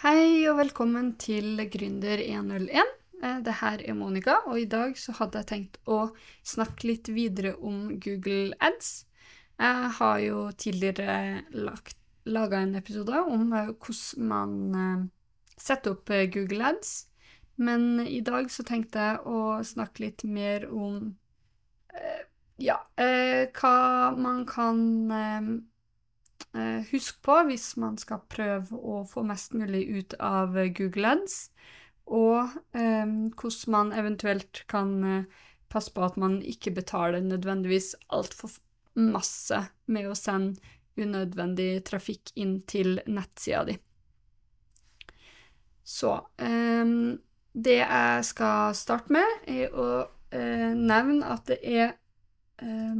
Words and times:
Hei 0.00 0.46
og 0.48 0.54
velkommen 0.56 1.10
til 1.20 1.60
Gründer101. 1.68 2.92
Eh, 3.22 3.40
Det 3.44 3.52
her 3.60 3.82
er 3.84 3.92
Monica, 3.92 4.38
og 4.46 4.56
i 4.60 4.64
dag 4.64 4.94
så 4.96 5.12
hadde 5.12 5.42
jeg 5.42 5.48
tenkt 5.50 5.76
å 5.84 6.14
snakke 6.40 6.86
litt 6.88 7.10
videre 7.12 7.52
om 7.60 8.00
Google 8.00 8.54
Ads. 8.64 9.04
Jeg 9.60 9.90
har 9.98 10.18
jo 10.24 10.46
tidligere 10.56 11.44
laga 12.24 12.62
en 12.62 12.74
episode 12.80 13.12
om 13.12 13.52
eh, 13.52 13.74
hvordan 13.76 14.24
man 14.30 14.56
eh, 14.72 15.04
setter 15.58 15.92
opp 15.92 16.08
Google 16.32 16.64
Ads, 16.70 17.06
men 17.58 18.00
i 18.00 18.22
dag 18.24 18.48
så 18.48 18.64
tenkte 18.64 19.04
jeg 19.04 19.20
å 19.28 19.60
snakke 19.60 20.06
litt 20.06 20.24
mer 20.24 20.64
om 20.72 21.12
ja, 22.56 22.80
hva 22.96 23.76
man 24.16 24.46
kan 24.48 24.80
eh, 26.54 26.80
eh, 26.82 27.12
på 27.22 27.36
hvis 27.48 27.76
man 27.80 27.98
skal 27.98 28.22
prøve 28.30 28.76
å 28.76 29.02
få 29.08 29.24
mest 29.26 29.54
mulig 29.54 29.86
ut 29.88 30.16
av 30.18 30.56
eh, 30.58 30.72
Google 30.76 31.14
Ads, 31.16 31.36
og 32.10 32.56
eh, 32.74 33.06
hvordan 33.06 33.74
man 33.74 33.92
eventuelt 33.94 34.64
kan 34.70 34.96
eh, 35.04 35.40
passe 35.70 35.92
på 35.94 36.02
at 36.02 36.18
man 36.18 36.40
ikke 36.42 36.74
betaler 36.74 37.22
nødvendigvis 37.22 37.94
altfor 38.10 38.56
masse 38.98 39.62
med 39.86 40.10
å 40.10 40.18
sende 40.18 40.58
unødvendig 41.00 41.84
trafikk 41.86 42.32
inn 42.34 42.58
til 42.68 42.98
nettsida 43.06 43.62
di. 43.68 43.76
Så 45.86 46.16
eh, 46.42 46.96
det 47.52 47.78
jeg 47.78 48.26
skal 48.26 48.74
starte 48.78 49.14
med, 49.14 49.38
er 49.50 49.74
å 49.74 49.90
nevne 50.30 51.26
at 51.26 51.48
det 51.50 51.56
er 51.66 51.88
eh, 52.62 52.98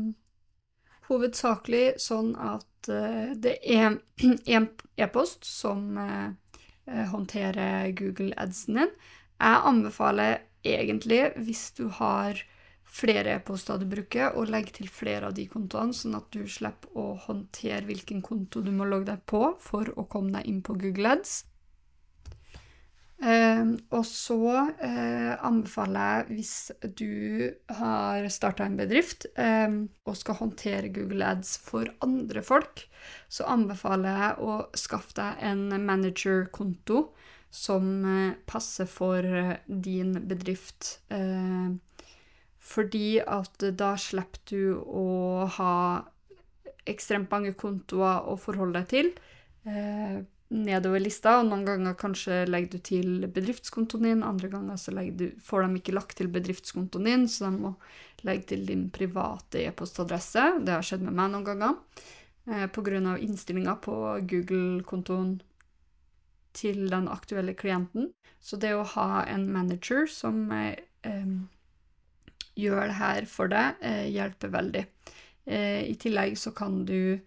hovedsakelig 1.10 1.98
sånn 2.02 2.34
at 2.38 2.90
eh, 2.90 3.32
det 3.36 3.58
er 3.66 3.98
en 4.56 4.68
e-post 5.00 5.46
som 5.48 5.98
eh, 5.98 6.30
eh, 6.86 7.06
håndterer 7.10 7.90
Google 7.98 8.32
Adsen 8.40 8.80
din. 8.80 8.94
Jeg 9.40 9.66
anbefaler 9.70 10.40
egentlig, 10.66 11.22
hvis 11.40 11.70
du 11.78 11.88
har 11.96 12.40
flere 12.90 13.36
e-poster 13.38 13.78
du 13.80 13.86
bruker, 13.88 14.34
å 14.36 14.44
legge 14.48 14.74
til 14.80 14.90
flere 14.92 15.30
av 15.30 15.36
de 15.36 15.46
kontoene, 15.48 15.94
sånn 15.96 16.18
at 16.18 16.26
du 16.34 16.42
slipper 16.50 16.98
å 16.98 17.12
håndtere 17.26 17.86
hvilken 17.88 18.20
konto 18.26 18.62
du 18.64 18.72
må 18.74 18.88
logge 18.88 19.12
deg 19.12 19.22
på 19.30 19.54
for 19.62 19.92
å 19.96 20.08
komme 20.10 20.34
deg 20.36 20.50
inn 20.50 20.60
på 20.66 20.76
Google 20.80 21.14
Ads. 21.16 21.38
Eh, 23.20 23.66
og 23.92 24.04
så 24.08 24.38
eh, 24.80 25.34
anbefaler 25.44 26.00
jeg, 26.00 26.38
hvis 26.38 26.54
du 26.96 27.50
har 27.76 28.24
starta 28.32 28.64
en 28.64 28.78
bedrift 28.80 29.26
eh, 29.36 29.74
og 30.08 30.16
skal 30.16 30.38
håndtere 30.38 30.88
Google 30.94 31.26
Ads 31.28 31.58
for 31.60 31.90
andre 32.00 32.40
folk, 32.42 32.86
så 33.28 33.44
anbefaler 33.52 34.22
jeg 34.22 34.48
å 34.48 34.56
skaffe 34.72 35.12
deg 35.18 35.44
en 35.50 35.66
managerkonto 35.84 37.10
som 37.50 37.92
eh, 38.08 38.38
passer 38.48 38.88
for 38.88 39.20
eh, 39.26 39.56
din 39.68 40.16
bedrift. 40.30 41.00
Eh, 41.12 41.76
fordi 42.60 43.20
at 43.20 43.68
da 43.76 43.94
slipper 44.00 44.40
du 44.48 44.80
å 44.80 45.44
ha 45.58 45.76
ekstremt 46.88 47.28
mange 47.32 47.52
kontoer 47.58 48.28
å 48.32 48.36
forholde 48.40 48.80
deg 48.80 48.90
til. 48.92 49.08
Nedover 50.50 50.98
lista, 50.98 51.36
og 51.38 51.46
noen 51.46 51.62
ganger 51.62 51.94
kanskje 51.98 52.40
legger 52.48 52.72
du 52.72 52.82
til 52.82 53.26
bedriftskontoen 53.30 54.08
din, 54.08 54.24
andre 54.26 54.48
ganger 54.50 54.80
så 54.82 54.90
du, 55.14 55.28
får 55.46 55.62
de 55.62 55.78
ikke 55.78 55.94
lagt 55.94 56.16
til 56.18 56.30
bedriftskontoen 56.32 57.06
din, 57.06 57.28
så 57.30 57.46
de 57.46 57.60
må 57.68 57.74
legge 58.26 58.50
til 58.50 58.64
din 58.66 58.88
private 58.90 59.62
e-postadresse. 59.62 60.48
Det 60.66 60.74
har 60.74 60.82
skjedd 60.82 61.06
med 61.06 61.14
meg 61.20 61.30
noen 61.30 61.46
ganger. 61.46 61.78
Eh, 62.50 62.66
av 62.66 63.22
innstillinga 63.22 63.76
på 63.84 63.94
Google-kontoen 64.26 65.38
til 66.52 66.90
den 66.90 67.06
aktuelle 67.08 67.54
klienten. 67.54 68.10
Så 68.40 68.56
det 68.56 68.74
å 68.74 68.86
ha 68.96 69.24
en 69.28 69.46
manager 69.52 70.06
som 70.10 70.50
eh, 70.50 71.30
gjør 72.58 72.88
det 72.88 72.98
her 72.98 73.26
for 73.30 73.52
deg, 73.52 73.78
eh, 73.80 74.08
hjelper 74.10 74.52
veldig. 74.54 74.84
Eh, 75.46 75.82
I 75.90 75.94
tillegg 76.00 76.38
så 76.38 76.52
kan 76.56 76.84
du 76.88 77.20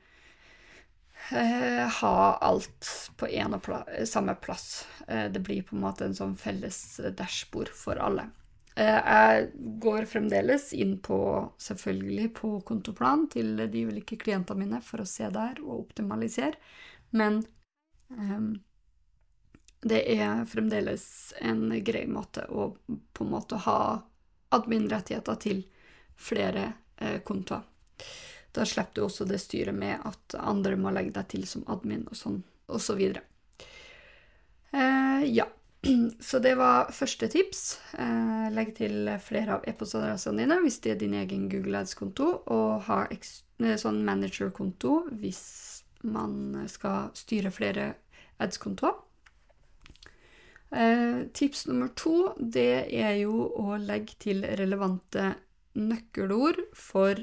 eh, 1.32 1.88
ha 1.88 2.16
alt 2.36 2.90
på 3.18 3.28
en 3.28 3.58
og 3.58 3.64
pla 3.66 3.82
samme 4.06 4.36
plass. 4.36 4.88
Eh, 5.08 5.26
det 5.32 5.40
blir 5.40 5.64
på 5.64 5.76
en 5.76 5.86
måte 5.86 6.06
en 6.06 6.16
sånn 6.18 6.36
felles 6.40 7.00
dashbord 7.18 7.72
for 7.78 8.02
alle. 8.02 8.30
Eh, 8.76 9.00
jeg 9.00 9.50
går 9.82 10.08
fremdeles 10.10 10.72
inn 10.74 10.98
på, 11.06 11.18
selvfølgelig 11.62 12.30
på 12.40 12.54
kontoplan 12.66 13.28
til 13.30 13.56
de 13.70 13.86
ulike 13.86 14.18
klientene 14.18 14.66
mine 14.66 14.82
for 14.82 15.04
å 15.04 15.10
se 15.10 15.30
der 15.30 15.62
og 15.62 15.84
optimalisere, 15.84 16.58
men 17.14 17.44
ehm, 18.18 18.56
det 19.86 20.02
er 20.16 20.46
fremdeles 20.50 21.06
en 21.44 21.68
grei 21.86 22.08
måte 22.10 22.48
å 22.50 22.72
på 23.14 23.26
en 23.26 23.34
måte 23.36 23.60
ha 23.68 23.78
admin-rettigheter 24.56 25.38
til 25.44 25.62
flere 26.18 26.72
eh, 26.98 27.20
kontoer. 27.26 27.62
Da 28.54 28.66
slipper 28.70 29.00
du 29.00 29.06
også 29.08 29.26
det 29.26 29.42
styret 29.42 29.76
med 29.76 30.02
at 30.06 30.36
andre 30.38 30.78
må 30.78 30.94
legge 30.94 31.16
deg 31.16 31.30
til 31.32 31.48
som 31.50 31.66
admin 31.72 32.06
og 32.10 32.18
sånn, 32.18 32.40
og 32.70 32.82
så. 32.82 32.96
Eh, 34.74 35.24
ja, 35.34 35.48
så 36.28 36.40
det 36.40 36.54
var 36.60 36.92
første 36.94 37.30
tips. 37.34 37.64
Eh, 37.98 38.50
legg 38.54 38.76
til 38.78 39.10
flere 39.26 39.58
av 39.58 39.66
e-postadressene 39.70 40.44
dine 40.44 40.60
hvis 40.64 40.80
det 40.86 40.94
er 40.94 41.02
din 41.02 41.18
egen 41.18 41.48
Google 41.52 41.82
Ads-konto, 41.82 42.30
og 42.46 42.86
ha 42.88 43.06
sånn 43.80 44.04
manager-konto 44.06 45.00
hvis 45.22 45.44
man 46.04 46.68
skal 46.70 47.10
styre 47.18 47.52
flere 47.54 47.94
ads-kontoer. 48.44 49.00
Eh, 50.74 51.26
tips 51.38 51.68
nummer 51.70 51.92
to, 51.96 52.34
det 52.38 52.88
er 52.90 53.18
jo 53.22 53.46
å 53.62 53.78
legge 53.78 54.18
til 54.20 54.42
relevante 54.58 55.36
nøkkelord 55.78 56.64
for 56.78 57.20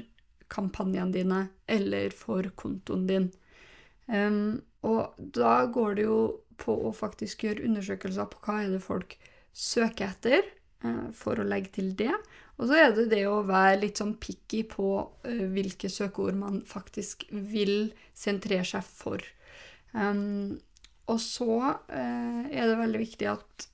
kampanjene 0.51 1.13
dine 1.15 1.41
eller 1.71 2.13
for 2.15 2.51
kontoen 2.59 3.07
din. 3.09 3.29
Um, 4.11 4.61
og 4.83 5.17
da 5.17 5.65
går 5.71 5.99
det 5.99 6.07
jo 6.07 6.21
på 6.61 6.75
å 6.87 6.93
faktisk 6.95 7.45
gjøre 7.45 7.65
undersøkelser 7.67 8.29
på 8.31 8.41
hva 8.45 8.57
er 8.63 8.73
det 8.73 8.81
folk 8.83 9.15
søker 9.55 10.11
etter, 10.11 10.47
uh, 10.85 11.09
for 11.15 11.39
å 11.39 11.47
legge 11.47 11.75
til 11.77 11.91
det. 11.97 12.13
Og 12.59 12.69
så 12.69 12.77
er 12.77 12.95
det 12.95 13.07
det 13.13 13.23
å 13.29 13.41
være 13.47 13.79
litt 13.85 14.01
sånn 14.01 14.17
picky 14.21 14.63
på 14.69 14.89
uh, 15.01 15.45
hvilke 15.53 15.89
søkeord 15.91 16.37
man 16.39 16.61
faktisk 16.67 17.25
vil 17.31 17.91
sentrere 18.17 18.67
seg 18.67 18.85
for. 18.85 19.23
Um, 19.93 20.59
og 21.09 21.19
så 21.23 21.51
uh, 21.71 22.41
er 22.47 22.67
det 22.67 22.79
veldig 22.79 23.01
viktig 23.01 23.27
at 23.31 23.67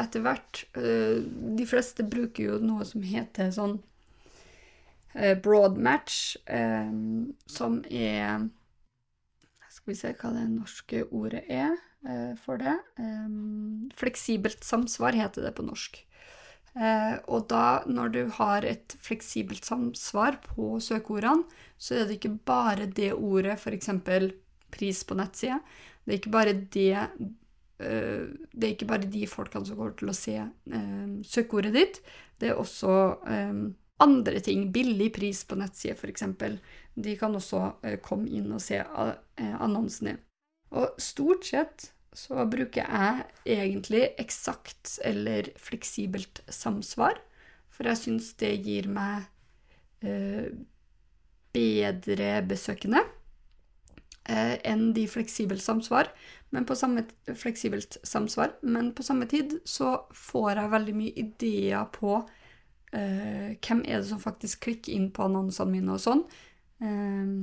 etter 0.00 0.22
hvert 0.24 0.62
De 0.72 1.64
fleste 1.68 2.06
bruker 2.08 2.46
jo 2.46 2.54
noe 2.62 2.86
som 2.88 3.02
heter 3.04 3.50
sånn 3.52 3.74
broad 5.42 5.78
match, 5.78 6.36
som 7.50 7.80
er 7.90 8.48
Skal 9.70 9.92
vi 9.92 9.96
se 9.98 10.12
hva 10.18 10.30
det 10.34 10.44
norske 10.50 11.04
ordet 11.10 11.44
er 11.50 11.74
for 12.40 12.60
det. 12.60 12.76
Fleksibelt 13.98 14.64
samsvar 14.64 15.18
heter 15.18 15.44
det 15.46 15.52
på 15.56 15.66
norsk. 15.66 15.98
Og 17.26 17.48
da, 17.50 17.82
når 17.90 18.14
du 18.14 18.20
har 18.38 18.66
et 18.66 18.94
fleksibelt 19.02 19.66
samsvar 19.66 20.38
på 20.46 20.78
søkeordene, 20.82 21.44
så 21.78 21.98
er 21.98 22.06
det 22.08 22.20
ikke 22.20 22.38
bare 22.46 22.86
det 22.86 23.12
ordet, 23.14 23.58
f.eks. 23.58 23.90
pris 24.70 25.04
på 25.04 25.18
nettside. 25.18 25.60
Det 26.04 26.14
er 26.14 26.22
ikke 26.22 26.38
bare 26.38 26.56
det 26.56 26.94
det 27.80 28.66
er 28.66 28.72
ikke 28.74 28.88
bare 28.88 29.08
de 29.08 29.26
folkene 29.28 29.66
som 29.66 29.78
går 29.78 29.94
til 30.00 30.10
å 30.12 30.16
se 30.16 30.36
eh, 30.36 31.12
søkeordet 31.24 31.72
ditt, 31.76 32.00
det 32.40 32.50
er 32.50 32.60
også 32.60 32.96
eh, 33.24 33.62
andre 34.00 34.40
ting. 34.44 34.68
Billig 34.72 35.10
pris 35.16 35.44
på 35.44 35.58
nettside, 35.60 35.96
f.eks. 35.96 36.26
De 36.94 37.16
kan 37.20 37.36
også 37.36 37.62
eh, 37.86 37.98
komme 38.02 38.30
inn 38.32 38.50
og 38.52 38.62
se 38.64 38.80
annonsene. 38.80 40.18
Og 40.76 41.00
stort 41.02 41.48
sett 41.48 41.90
så 42.16 42.44
bruker 42.50 42.86
jeg 42.86 43.58
egentlig 43.58 44.02
eksakt 44.18 44.98
eller 45.06 45.52
fleksibelt 45.58 46.42
samsvar, 46.50 47.20
for 47.70 47.86
jeg 47.86 48.00
syns 48.00 48.32
det 48.42 48.50
gir 48.66 48.88
meg 48.90 49.28
bedre 51.54 52.30
besøkende 52.48 53.02
enn 54.30 54.90
de 54.94 55.06
fleksibelt 55.08 55.62
samsvar, 55.62 56.10
men 56.50 56.66
på 56.66 56.74
samme, 56.74 57.04
fleksibelt 57.34 57.98
samsvar. 58.06 58.52
Men 58.62 58.92
på 58.94 59.02
samme 59.02 59.26
tid 59.30 59.58
så 59.64 60.06
får 60.14 60.50
jeg 60.56 60.72
veldig 60.74 60.94
mye 60.98 61.16
ideer 61.24 61.88
på 61.94 62.20
eh, 62.96 63.56
hvem 63.56 63.82
er 63.86 64.00
det 64.00 64.08
som 64.10 64.22
faktisk 64.22 64.66
klikker 64.66 64.94
inn 64.94 65.10
på 65.14 65.26
annonsene 65.26 65.74
mine 65.74 65.96
og 65.96 66.02
sånn, 66.02 66.24
eh, 66.82 67.34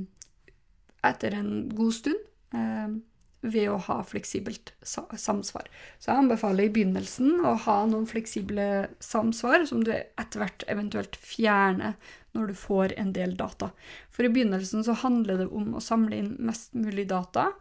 etter 1.08 1.38
en 1.38 1.68
god 1.74 1.94
stund. 1.94 2.26
Eh, 2.54 2.98
ved 3.40 3.68
å 3.70 3.78
ha 3.86 4.00
fleksibelt 4.06 4.72
samsvar. 4.82 5.68
Så 5.98 6.10
jeg 6.10 6.24
anbefaler 6.24 6.66
i 6.66 6.72
begynnelsen 6.74 7.44
å 7.46 7.54
ha 7.66 7.76
noen 7.86 8.08
fleksible 8.10 8.88
samsvar 9.04 9.66
som 9.70 9.84
du 9.86 9.92
etter 9.94 10.42
hvert 10.42 10.64
eventuelt 10.70 11.18
fjerner 11.22 11.94
når 12.36 12.50
du 12.50 12.58
får 12.58 12.96
en 12.98 13.12
del 13.14 13.36
data. 13.38 13.70
For 14.10 14.26
i 14.26 14.32
begynnelsen 14.32 14.84
så 14.86 14.96
handler 15.04 15.44
det 15.44 15.48
om 15.54 15.76
å 15.78 15.84
samle 15.84 16.18
inn 16.18 16.34
mest 16.50 16.74
mulig 16.74 17.08
data, 17.12 17.52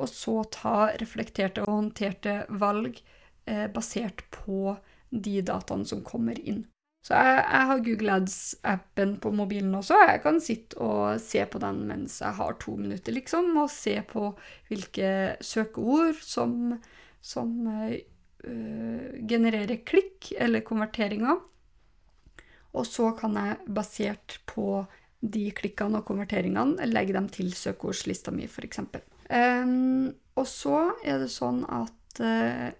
og 0.00 0.10
så 0.10 0.40
ta 0.50 0.90
reflekterte 0.98 1.62
og 1.62 1.70
håndterte 1.70 2.42
valg 2.58 2.98
eh, 3.46 3.68
basert 3.70 4.24
på 4.34 4.74
de 5.10 5.40
dataene 5.46 5.86
som 5.86 6.02
kommer 6.02 6.38
inn. 6.40 6.64
Så 7.02 7.18
jeg, 7.18 7.38
jeg 7.42 7.66
har 7.68 7.82
Google 7.82 8.16
Ads-appen 8.20 9.16
på 9.22 9.32
mobilen 9.34 9.74
også. 9.74 9.98
Jeg 10.06 10.20
kan 10.22 10.38
sitte 10.42 10.78
og 10.78 11.18
se 11.22 11.42
på 11.50 11.58
den 11.62 11.80
mens 11.88 12.20
jeg 12.22 12.36
har 12.38 12.58
to 12.62 12.76
minutter, 12.78 13.14
liksom, 13.16 13.50
og 13.58 13.70
se 13.74 13.96
på 14.06 14.28
hvilke 14.70 15.08
søkeord 15.42 16.20
som, 16.22 16.76
som 17.18 17.56
øh, 17.66 19.08
genererer 19.26 19.82
klikk 19.82 20.30
eller 20.38 20.62
konverteringer. 20.62 21.42
Og 22.72 22.86
så 22.86 23.10
kan 23.18 23.34
jeg, 23.36 23.58
basert 23.66 24.38
på 24.46 24.84
de 25.22 25.48
klikkene 25.54 26.00
og 26.00 26.06
konverteringene, 26.06 26.86
legge 26.86 27.14
dem 27.18 27.26
til 27.34 27.50
søkeordslista 27.54 28.32
mi, 28.34 28.46
f.eks. 28.46 28.80
Um, 29.32 30.12
og 30.38 30.46
så 30.48 30.78
er 31.04 31.22
det 31.22 31.30
sånn 31.34 31.62
at 31.66 32.22
uh, 32.22 32.70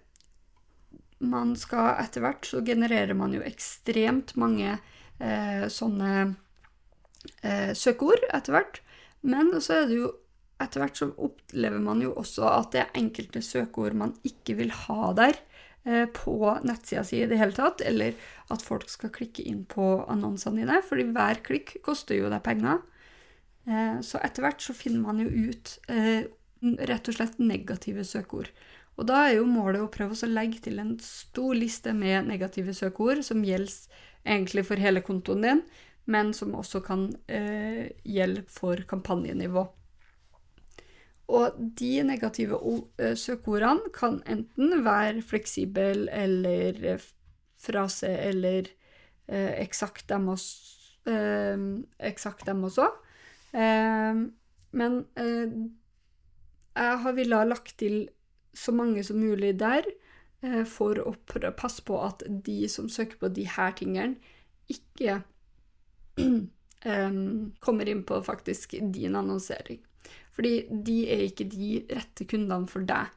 man 1.29 1.55
skal 1.59 1.95
etter 2.03 2.23
hvert 2.25 2.47
så 2.47 2.61
genererer 2.65 3.15
man 3.17 3.33
jo 3.35 3.43
ekstremt 3.45 4.35
mange 4.39 4.75
eh, 5.19 5.65
sånne 5.71 6.11
eh, 7.41 7.71
søkeord 7.77 8.27
etter 8.33 8.57
hvert. 8.57 8.81
Men 9.23 9.53
så 9.63 9.81
er 9.81 9.89
det 9.89 10.01
jo 10.01 10.11
etter 10.63 10.83
hvert 10.83 10.99
så 10.99 11.09
opplever 11.25 11.81
man 11.83 12.03
jo 12.03 12.13
også 12.19 12.45
at 12.47 12.71
det 12.75 12.83
er 12.83 12.99
enkelte 12.99 13.41
søkeord 13.43 13.97
man 13.99 14.13
ikke 14.27 14.55
vil 14.59 14.71
ha 14.85 15.11
der 15.17 15.35
eh, 15.87 16.05
på 16.13 16.37
nettsida 16.63 17.03
si 17.07 17.19
i 17.23 17.29
det 17.29 17.39
hele 17.41 17.55
tatt, 17.57 17.83
eller 17.85 18.15
at 18.53 18.63
folk 18.63 18.87
skal 18.91 19.13
klikke 19.15 19.45
inn 19.49 19.63
på 19.69 19.87
annonsene 20.11 20.63
dine, 20.63 20.79
fordi 20.85 21.09
hver 21.11 21.41
klikk 21.45 21.77
koster 21.85 22.19
jo 22.19 22.31
deg 22.31 22.43
penger. 22.45 22.83
Eh, 23.67 23.99
så 24.05 24.21
etter 24.23 24.45
hvert 24.45 24.63
så 24.63 24.75
finner 24.77 25.03
man 25.03 25.23
jo 25.23 25.49
ut 25.49 25.75
eh, 25.91 26.29
rett 26.63 27.09
og 27.09 27.17
slett 27.17 27.41
negative 27.43 28.05
søkeord. 28.07 28.51
Og 28.97 29.07
da 29.09 29.23
er 29.25 29.37
jo 29.39 29.49
målet 29.49 29.81
å 29.81 29.91
prøve 29.91 30.13
å 30.13 30.29
legge 30.29 30.61
til 30.67 30.81
en 30.81 30.95
stor 31.01 31.55
liste 31.57 31.95
med 31.97 32.27
negative 32.29 32.75
søkeord 32.77 33.23
som 33.25 33.41
gjelder 33.45 34.03
egentlig 34.23 34.65
for 34.67 34.79
hele 34.79 35.01
kontoen 35.03 35.43
din, 35.43 35.63
men 36.05 36.33
som 36.35 36.53
også 36.55 36.83
kan 36.85 37.07
eh, 37.31 37.89
gjelde 38.05 38.45
for 38.51 38.83
kampanjenivå. 38.87 39.65
Og 41.33 41.57
de 41.79 41.91
negative 42.05 42.59
eh, 42.99 43.15
søkeordene 43.17 43.91
kan 43.95 44.19
enten 44.29 44.83
være 44.85 45.23
fleksibel 45.25 46.07
eller 46.11 46.79
eh, 46.93 47.05
frase 47.63 48.11
eller 48.27 48.67
eh, 49.27 49.53
eksakt, 49.63 50.05
dem 50.11 50.27
også, 50.35 50.75
eh, 51.09 52.43
dem 52.45 52.63
også. 52.67 52.89
Eh, 53.53 54.23
men 54.73 54.99
jeg 56.73 56.99
har 57.05 57.13
villet 57.15 57.47
lagt 57.47 57.77
til 57.77 58.07
så 58.53 58.73
mange 58.75 59.03
som 59.03 59.19
mulig 59.19 59.55
der, 59.59 59.87
eh, 60.41 60.63
for 60.69 60.99
å 61.01 61.15
passe 61.57 61.83
på 61.85 61.99
at 62.03 62.23
de 62.27 62.67
som 62.69 62.89
søker 62.89 63.19
på 63.21 63.31
de 63.33 63.47
her 63.49 63.73
tingene, 63.77 64.15
ikke 64.71 65.21
um, 66.85 67.51
kommer 67.59 67.89
inn 67.89 68.03
på 68.07 68.21
faktisk 68.23 68.77
din 68.93 69.15
annonsering. 69.15 69.81
Fordi 70.33 70.53
de 70.69 70.97
er 71.13 71.27
ikke 71.27 71.49
de 71.49 71.75
rette 71.93 72.25
kundene 72.29 72.69
for 72.69 72.85
deg. 72.87 73.11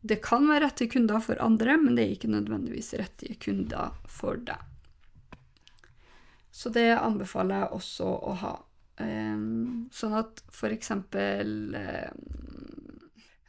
Det 0.00 0.20
kan 0.22 0.46
være 0.48 0.68
rette 0.68 0.86
kunder 0.88 1.20
for 1.20 1.40
andre, 1.42 1.74
men 1.80 1.96
det 1.96 2.04
er 2.04 2.14
ikke 2.14 2.30
nødvendigvis 2.30 2.94
rette 3.00 3.34
kunder 3.42 3.96
for 4.08 4.38
deg. 4.38 4.62
Så 6.54 6.70
det 6.74 6.90
anbefaler 6.96 7.64
jeg 7.64 7.76
også 7.76 8.06
å 8.06 8.36
ha. 8.40 8.54
Sånn 8.98 10.14
at 10.18 10.40
for 10.50 10.74
eksempel 10.74 11.74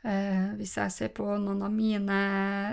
hvis 0.01 0.78
jeg 0.78 0.92
ser 0.96 1.10
på 1.12 1.25
noen 1.44 1.60
av 1.66 1.74
mine 1.75 2.19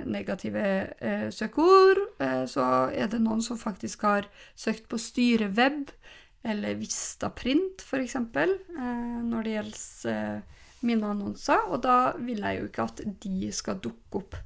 negative 0.06 0.67
eh, 1.02 1.26
søkeord, 1.34 1.99
eh, 2.23 2.44
så 2.46 2.67
er 2.94 3.11
det 3.11 3.19
noen 3.25 3.43
som 3.43 3.58
faktisk 3.58 4.05
har 4.06 4.28
søkt 4.55 4.87
på 4.90 5.00
styreweb 5.02 5.90
eller 6.46 6.76
Vistaprint, 6.78 7.82
f.eks., 7.82 8.17
eh, 8.17 8.52
når 9.26 9.46
det 9.46 9.55
gjelder 9.56 10.12
eh, 10.12 10.61
mine 10.87 11.11
annonser. 11.11 11.67
Og 11.73 11.82
da 11.84 12.14
vil 12.20 12.44
jeg 12.44 12.61
jo 12.61 12.69
ikke 12.70 12.87
at 12.87 13.02
de 13.25 13.50
skal 13.55 13.81
dukke 13.82 14.23
opp, 14.23 14.38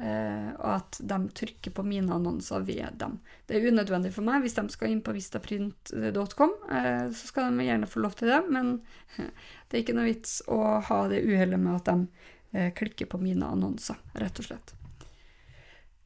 eh, 0.00 0.48
og 0.56 0.70
at 0.74 0.98
de 1.12 1.18
trykker 1.36 1.74
på 1.76 1.84
mine 1.86 2.14
annonser 2.16 2.64
ved 2.66 2.98
dem. 3.00 3.18
Det 3.46 3.58
er 3.58 3.68
unødvendig 3.70 4.12
for 4.16 4.26
meg. 4.26 4.42
Hvis 4.44 4.58
de 4.58 4.66
skal 4.72 4.94
inn 4.94 5.04
på 5.04 5.14
vistaprint.com, 5.16 6.56
uh, 6.72 7.06
så 7.12 7.30
skal 7.30 7.54
de 7.54 7.68
gjerne 7.68 7.90
få 7.90 8.02
lov 8.04 8.18
til 8.18 8.32
det, 8.32 8.42
men 8.50 8.76
det 9.68 9.78
er 9.78 9.84
ikke 9.84 9.96
noe 9.98 10.10
vits 10.10 10.40
å 10.50 10.60
ha 10.90 11.00
det 11.12 11.22
uhellet 11.26 11.60
med 11.60 11.80
at 11.80 11.92
de 11.92 12.28
uh, 12.58 12.68
klikker 12.76 13.10
på 13.10 13.22
mine 13.22 13.48
annonser, 13.48 14.00
rett 14.18 14.42
og 14.42 14.50
slett. 14.50 14.76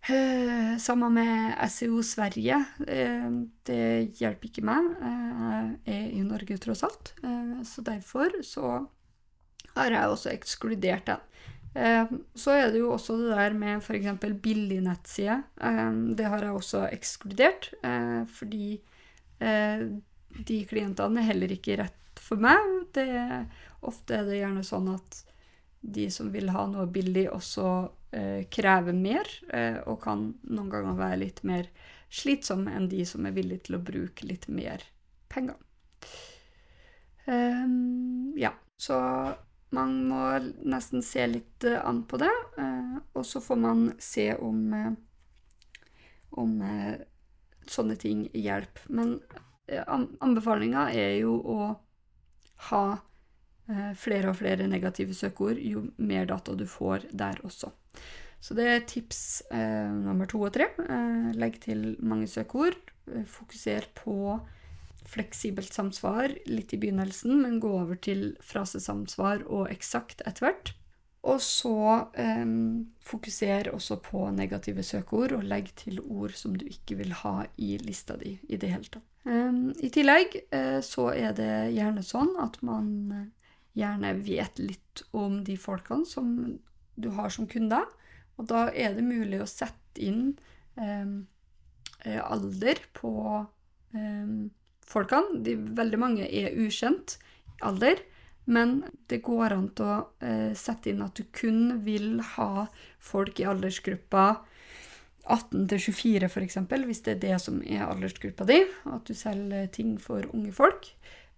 Eh, 0.08 0.78
sammen 0.78 1.14
med 1.14 1.70
SEO 1.70 2.02
Sverige. 2.02 2.64
Eh, 2.88 3.30
det 3.64 4.12
hjelper 4.20 4.50
ikke 4.50 4.64
meg. 4.66 4.90
Jeg 5.00 5.94
er 5.94 6.10
i 6.12 6.24
Norge, 6.26 6.58
tross 6.60 6.84
alt. 6.84 7.14
Eh, 7.24 7.62
så 7.64 7.84
derfor 7.86 8.34
så 8.44 8.72
har 9.74 9.96
jeg 9.96 10.10
også 10.10 10.34
ekskludert 10.34 11.08
den. 11.08 11.24
Eh, 11.74 12.06
så 12.38 12.54
er 12.54 12.70
det 12.70 12.78
jo 12.78 12.92
også 12.94 13.16
det 13.18 13.34
der 13.34 13.56
med 13.58 13.82
f.eks. 13.82 14.22
billig 14.42 14.78
nettside. 14.84 15.40
Eh, 15.58 15.90
det 16.14 16.28
har 16.30 16.44
jeg 16.46 16.54
også 16.54 16.84
ekskludert, 16.94 17.72
eh, 17.82 18.22
fordi 18.30 18.78
de 19.44 20.56
klientene 20.64 21.20
er 21.20 21.26
heller 21.26 21.50
ikke 21.52 21.76
rett 21.76 22.20
for 22.22 22.40
meg. 22.40 22.62
Det, 22.96 23.04
ofte 23.84 24.14
er 24.16 24.28
det 24.28 24.38
gjerne 24.38 24.62
sånn 24.64 24.86
at 24.94 25.18
de 25.84 26.06
som 26.08 26.30
vil 26.32 26.48
ha 26.54 26.62
noe 26.70 26.86
billig, 26.88 27.26
også 27.28 27.66
krever 28.54 28.94
mer, 28.96 29.28
og 29.90 29.98
kan 30.06 30.22
noen 30.46 30.70
ganger 30.72 30.96
være 30.96 31.18
litt 31.26 31.42
mer 31.44 31.66
slitsomme 32.14 32.72
enn 32.72 32.86
de 32.88 33.02
som 33.10 33.26
er 33.26 33.34
villige 33.36 33.66
til 33.66 33.76
å 33.76 33.82
bruke 33.84 34.30
litt 34.30 34.46
mer 34.48 34.86
penger. 35.34 35.58
Ja, 37.26 38.54
så 38.80 39.02
man 39.74 39.94
må 40.08 40.22
nesten 40.66 41.02
se 41.04 41.26
litt 41.30 41.64
eh, 41.66 41.80
an 41.80 42.04
på 42.08 42.20
det, 42.22 42.32
eh, 42.60 42.98
og 43.14 43.24
så 43.26 43.42
får 43.42 43.60
man 43.60 43.86
se 44.02 44.28
om, 44.34 44.60
eh, 44.74 44.92
om 46.42 46.58
sånne 47.70 47.96
ting 47.96 48.26
hjelper. 48.34 48.88
Men 48.92 49.16
anbefalinga 50.20 50.88
er 50.92 51.14
jo 51.22 51.38
å 51.38 51.58
ha 52.68 52.84
flere 53.96 54.28
og 54.28 54.36
flere 54.36 54.66
negative 54.68 55.14
søkeord 55.16 55.56
jo 55.62 55.86
mer 55.96 56.26
data 56.28 56.52
du 56.58 56.66
får 56.68 57.06
der 57.16 57.38
også. 57.46 57.70
Så 58.44 58.56
det 58.58 58.66
er 58.68 58.84
tips 58.84 59.22
nummer 59.54 60.28
to 60.28 60.42
og 60.44 60.52
tre. 60.52 60.66
Legg 61.38 61.56
til 61.62 61.94
mange 62.04 62.28
søkeord. 62.28 62.76
Fokuser 63.30 63.86
på 63.96 64.34
fleksibelt 65.08 65.72
samsvar 65.72 66.32
litt 66.48 66.72
i 66.74 66.80
begynnelsen, 66.80 67.42
men 67.42 67.60
gå 67.62 67.70
over 67.82 67.98
til 68.00 68.32
frasesamsvar 68.44 69.44
og 69.46 69.68
eksakt 69.72 70.24
etter 70.26 70.48
hvert. 70.48 70.74
Og 71.24 71.40
så 71.40 71.76
eh, 72.20 72.44
fokuser 73.04 73.70
også 73.72 73.96
på 74.04 74.26
negative 74.36 74.84
søkeord, 74.84 75.38
og 75.38 75.46
legg 75.48 75.70
til 75.80 76.02
ord 76.02 76.34
som 76.36 76.56
du 76.56 76.66
ikke 76.68 76.98
vil 77.00 77.14
ha 77.22 77.38
i 77.56 77.74
lista 77.80 78.18
di 78.20 78.36
i 78.48 78.60
det 78.60 78.72
hele 78.74 78.90
tatt. 78.96 79.06
Eh, 79.24 79.60
I 79.88 79.90
tillegg 79.92 80.36
eh, 80.44 80.80
så 80.84 81.08
er 81.14 81.36
det 81.36 81.52
gjerne 81.76 82.04
sånn 82.04 82.34
at 82.44 82.60
man 82.66 82.90
uh, 83.08 83.22
gjerne 83.74 84.12
vet 84.20 84.60
litt 84.60 85.04
om 85.16 85.40
de 85.46 85.56
folkene 85.58 86.04
som 86.08 86.28
du 86.94 87.08
har 87.16 87.32
som 87.32 87.48
kunder, 87.50 87.88
og 88.36 88.50
da 88.50 88.66
er 88.70 88.92
det 88.94 89.06
mulig 89.06 89.40
å 89.40 89.48
sette 89.48 90.02
inn 90.02 90.34
um, 90.74 91.24
alder 92.04 92.80
på 92.94 93.10
folkene. 94.88 95.42
De, 95.44 95.56
veldig 95.78 96.00
mange 96.00 96.28
er 96.28 96.56
ukjent 96.60 97.18
alder. 97.64 98.02
Men 98.44 98.82
det 99.08 99.22
går 99.24 99.54
an 99.56 99.70
å 99.80 99.92
eh, 100.20 100.52
sette 100.58 100.92
inn 100.92 101.04
at 101.04 101.16
du 101.16 101.24
kun 101.32 101.80
vil 101.86 102.18
ha 102.34 102.66
folk 103.00 103.40
i 103.40 103.46
aldersgruppa 103.48 104.24
18 105.24 105.68
til 105.70 105.80
24 105.80 106.28
f.eks., 106.28 106.58
hvis 106.84 107.00
det 107.06 107.14
er 107.14 107.22
det 107.22 107.38
som 107.40 107.62
er 107.64 107.86
aldersgruppa 107.86 108.44
di. 108.48 108.60
At 108.92 109.08
du 109.08 109.16
selger 109.16 109.70
ting 109.72 109.96
for 110.00 110.28
unge 110.36 110.52
folk. 110.52 110.90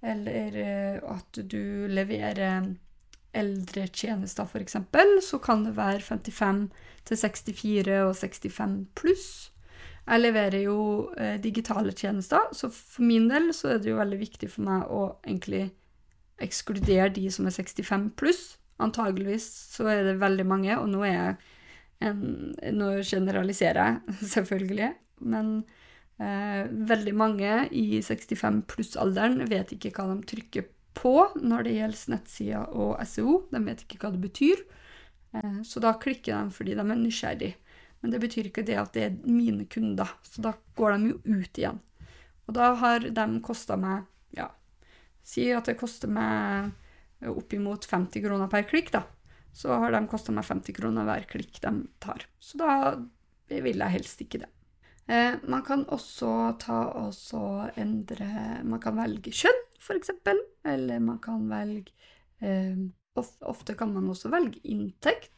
Eller 0.02 0.58
eh, 0.58 0.98
at 0.98 1.38
du 1.46 1.86
leverer 1.86 2.74
eldre 3.36 3.86
tjenester, 3.92 4.48
f.eks., 4.48 4.78
så 5.28 5.38
kan 5.42 5.64
det 5.66 5.76
være 5.76 6.00
55 6.02 6.66
til 7.06 7.20
64 7.22 8.00
og 8.08 8.16
65 8.16 8.76
pluss. 8.98 9.28
Jeg 10.06 10.22
leverer 10.22 10.60
jo 10.62 10.78
eh, 11.18 11.34
digitale 11.42 11.90
tjenester, 11.90 12.46
så 12.54 12.70
for 12.70 13.02
min 13.06 13.26
del 13.30 13.50
så 13.56 13.72
er 13.74 13.82
det 13.82 13.90
jo 13.90 13.98
veldig 13.98 14.20
viktig 14.20 14.48
for 14.52 14.66
meg 14.68 14.86
å 14.92 15.00
egentlig 15.26 15.64
ekskludere 16.42 17.10
de 17.16 17.26
som 17.32 17.48
er 17.48 17.56
65 17.56 18.12
pluss. 18.18 18.44
Antageligvis 18.82 19.46
så 19.72 19.88
er 19.90 20.04
det 20.06 20.20
veldig 20.20 20.46
mange, 20.46 20.76
og 20.78 20.88
nå 20.92 21.02
er 21.08 21.14
jeg 21.14 21.36
en 22.04 22.52
Nå 22.76 22.90
generaliserer 23.08 23.78
jeg, 23.80 24.16
selvfølgelig, 24.34 24.90
men 25.32 25.52
eh, 26.20 26.68
veldig 26.68 27.14
mange 27.16 27.52
i 27.72 28.02
65 28.04 28.62
pluss-alderen 28.68 29.46
vet 29.48 29.72
ikke 29.72 29.94
hva 29.96 30.10
de 30.10 30.18
trykker 30.28 30.66
på 30.96 31.14
når 31.40 31.64
det 31.64 31.76
gjelder 31.78 32.12
nettsider 32.14 32.76
og 32.76 33.00
SEO. 33.08 33.38
De 33.48 33.62
vet 33.64 33.82
ikke 33.84 34.00
hva 34.02 34.12
det 34.12 34.20
betyr, 34.22 34.60
eh, 35.40 35.56
så 35.64 35.82
da 35.82 35.96
klikker 35.96 36.36
de 36.36 36.56
fordi 36.58 36.76
de 36.76 36.84
er 36.84 37.00
nysgjerrig. 37.00 37.54
Men 38.00 38.12
det 38.12 38.20
betyr 38.22 38.50
ikke 38.50 38.64
det 38.66 38.78
at 38.80 38.94
det 38.94 39.04
er 39.06 39.18
mine 39.24 39.66
kunder, 39.72 40.10
så 40.22 40.44
da 40.44 40.52
går 40.78 40.96
de 40.96 41.12
jo 41.12 41.40
ut 41.40 41.60
igjen. 41.60 41.80
Og 42.46 42.54
da 42.54 42.70
har 42.78 43.06
de 43.10 43.26
kosta 43.44 43.78
meg 43.80 44.04
ja, 44.36 44.50
si 45.26 45.48
at 45.54 45.66
det 45.66 45.78
koster 45.80 46.10
meg 46.12 46.74
oppimot 47.26 47.86
50 47.88 48.22
kroner 48.22 48.50
per 48.52 48.66
klikk, 48.68 48.92
da. 48.94 49.02
Så 49.56 49.72
har 49.72 49.94
de 49.94 50.02
kosta 50.10 50.34
meg 50.36 50.44
50 50.46 50.76
kroner 50.76 51.06
hver 51.08 51.24
klikk 51.30 51.58
de 51.64 51.72
tar. 52.02 52.26
Så 52.38 52.60
da 52.60 52.70
vil 53.48 53.80
jeg 53.80 53.94
helst 53.94 54.20
ikke 54.22 54.42
det. 54.44 54.50
Eh, 55.08 55.38
man 55.46 55.62
kan 55.66 55.84
også 55.94 56.28
ta 56.58 56.80
og 56.98 57.78
endre 57.78 58.26
Man 58.66 58.80
kan 58.82 58.96
velge 58.98 59.30
kjønn, 59.30 59.60
f.eks. 59.78 60.10
Eller 60.66 61.00
man 61.00 61.20
kan 61.22 61.46
velge 61.50 61.94
eh, 62.42 62.76
Ofte 63.16 63.72
kan 63.78 63.94
man 63.94 64.10
også 64.12 64.28
velge 64.28 64.60
inntekt. 64.68 65.32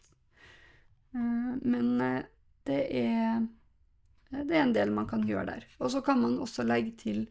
Eh, 1.15 1.53
men 1.63 2.01
eh, 2.03 2.25
det 2.69 2.83
er 3.01 3.47
det 4.31 4.53
er 4.53 4.65
en 4.67 4.75
del 4.77 4.93
man 4.93 5.09
kan 5.09 5.23
gjøre 5.25 5.47
der. 5.49 5.65
Og 5.81 5.93
så 5.93 6.03
kan 6.05 6.21
man 6.21 6.37
også 6.43 6.67
legge 6.67 6.93
til 7.01 7.23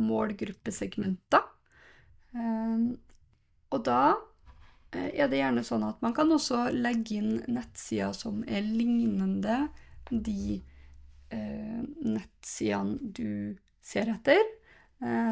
målgruppesegmenter. 0.00 1.46
Eh, 2.36 2.84
og 3.72 3.84
da 3.86 4.02
eh, 4.92 5.10
er 5.16 5.30
det 5.32 5.40
gjerne 5.40 5.64
sånn 5.64 5.86
at 5.88 6.02
man 6.04 6.14
kan 6.16 6.32
også 6.32 6.66
legge 6.76 7.18
inn 7.20 7.38
nettsider 7.48 8.12
som 8.16 8.42
er 8.44 8.64
lignende 8.66 9.66
de 10.10 10.60
eh, 11.32 11.80
nettsidene 12.04 13.12
du 13.16 13.56
ser 13.82 14.12
etter. 14.12 14.42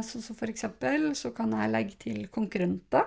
Så, 0.03 0.19
så 0.19 0.35
for 0.35 0.51
eksempel 0.51 1.13
så 1.15 1.29
kan 1.31 1.53
jeg 1.55 1.71
legge 1.71 1.95
til 2.03 2.25
konkurrenter 2.35 3.05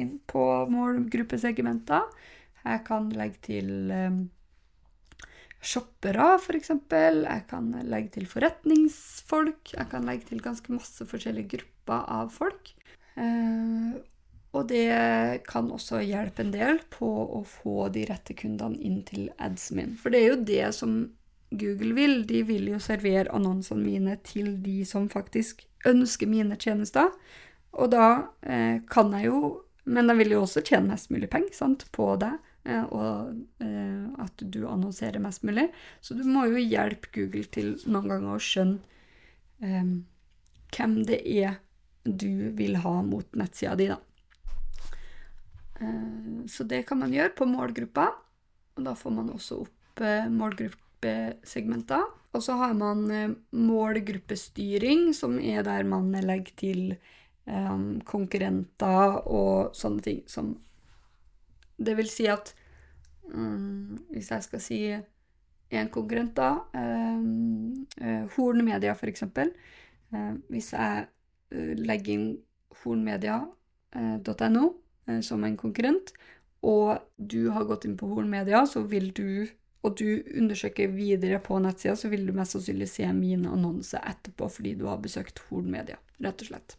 inn 0.00 0.14
på 0.24 0.44
målgruppesegmenter. 0.72 2.06
Jeg 2.62 2.80
kan 2.86 3.10
legge 3.12 3.42
til 3.44 3.90
shoppere, 5.60 6.34
f.eks. 6.40 6.72
Jeg 6.90 7.46
kan 7.50 7.72
legge 7.84 8.14
til 8.16 8.28
forretningsfolk. 8.30 9.74
Jeg 9.76 9.90
kan 9.92 10.08
legge 10.08 10.30
til 10.30 10.42
ganske 10.44 10.72
masse 10.72 11.04
forskjellige 11.06 11.56
grupper 11.56 12.06
av 12.20 12.32
folk. 12.34 12.72
Eh, 13.20 14.00
og 14.50 14.66
det 14.66 15.44
kan 15.46 15.70
også 15.70 16.00
hjelpe 16.02 16.42
en 16.42 16.52
del 16.54 16.80
på 16.90 17.06
å 17.06 17.44
få 17.46 17.86
de 17.94 18.02
rette 18.08 18.34
kundene 18.38 18.80
inn 18.82 19.02
til 19.06 19.28
adsen 19.38 19.78
min. 19.78 19.96
For 20.00 20.10
det 20.10 20.22
er 20.22 20.32
jo 20.32 20.44
det 20.48 20.64
som 20.74 21.00
Google 21.50 21.94
vil. 21.94 22.24
De 22.26 22.42
vil 22.46 22.70
jo 22.72 22.80
servere 22.82 23.30
annonsene 23.34 23.84
mine 23.84 24.16
til 24.26 24.56
de 24.64 24.80
som 24.88 25.08
faktisk 25.12 25.66
ønsker 25.86 26.30
mine 26.30 26.58
tjenester. 26.58 27.12
Og 27.78 27.92
da 27.92 28.06
eh, 28.42 28.82
kan 28.90 29.12
jeg 29.14 29.30
jo 29.30 29.40
Men 29.90 30.10
de 30.10 30.14
vil 30.18 30.34
jo 30.34 30.42
også 30.44 30.60
tjene 30.62 30.92
mest 30.92 31.08
mulig 31.10 31.30
penger 31.32 31.72
på 31.90 32.12
det. 32.20 32.34
Eh, 32.68 32.84
og 32.92 33.64
eh, 33.64 34.04
at 34.20 34.42
du 34.52 34.60
annonserer 34.68 35.22
mest 35.22 35.44
mulig. 35.48 35.70
Så 36.04 36.16
du 36.16 36.24
må 36.28 36.44
jo 36.50 36.60
hjelpe 36.60 37.12
Google 37.14 37.46
til 37.52 37.74
noen 37.86 38.10
ganger 38.10 38.36
å 38.36 38.44
skjønne 38.44 38.78
um, 39.64 39.94
hvem 40.76 40.98
det 41.08 41.22
er 41.24 41.58
du 42.04 42.52
vil 42.56 42.76
ha 42.84 43.00
mot 43.04 43.36
nettsida 43.36 43.74
di, 43.76 43.90
da. 43.90 43.98
Så 46.48 46.64
det 46.68 46.82
kan 46.88 46.98
man 47.00 47.12
gjøre 47.12 47.32
på 47.36 47.46
målgruppa, 47.48 48.06
og 48.76 48.84
da 48.84 48.92
får 48.96 49.12
man 49.16 49.30
også 49.32 49.60
opp 49.62 50.02
målgruppesegmenter. 50.32 52.04
Og 52.36 52.44
så 52.44 52.56
har 52.60 52.74
man 52.76 53.06
målgruppestyring, 53.56 55.10
som 55.16 55.38
er 55.40 55.64
der 55.64 55.88
man 55.88 56.12
legger 56.12 56.56
til 56.60 56.82
konkurrenter 58.08 59.20
og 59.24 59.76
sånne 59.76 60.04
ting 60.04 60.20
som 60.28 60.54
det 61.80 61.96
vil 61.98 62.10
si 62.12 62.26
at 62.30 62.52
um, 63.32 63.98
Hvis 64.10 64.30
jeg 64.30 64.46
skal 64.46 64.60
si 64.60 64.80
en 65.70 65.88
konkurrent, 65.88 66.34
da 66.36 66.64
um, 66.74 67.86
uh, 68.02 68.26
Horn 68.36 68.64
Media, 68.66 68.92
for 68.98 69.06
eksempel. 69.06 69.52
Uh, 70.10 70.34
hvis 70.50 70.72
jeg 70.74 71.06
uh, 71.54 71.72
legger 71.78 72.16
inn 72.16 72.28
hornmedia.no 72.82 74.68
som 75.26 75.42
en 75.42 75.56
konkurrent, 75.58 76.12
og 76.62 77.00
du 77.16 77.50
har 77.50 77.64
gått 77.66 77.86
inn 77.88 77.96
på 77.98 78.06
Horn 78.12 78.28
Media, 78.30 78.60
så 78.68 78.84
vil 78.86 79.08
du 79.16 79.48
og 79.80 79.96
du 79.96 80.20
undersøker 80.36 80.90
videre 80.92 81.38
på 81.40 81.56
nettsida, 81.62 81.94
så 81.96 82.10
vil 82.12 82.26
du 82.28 82.34
mest 82.36 82.52
sannsynlig 82.52 82.88
se 82.92 83.06
min 83.16 83.46
annonse 83.48 83.96
etterpå 83.96 84.48
fordi 84.52 84.74
du 84.76 84.84
har 84.90 85.00
besøkt 85.00 85.40
Horn 85.48 85.70
Media, 85.72 85.96
rett 86.20 86.44
og 86.44 86.50
slett. 86.50 86.76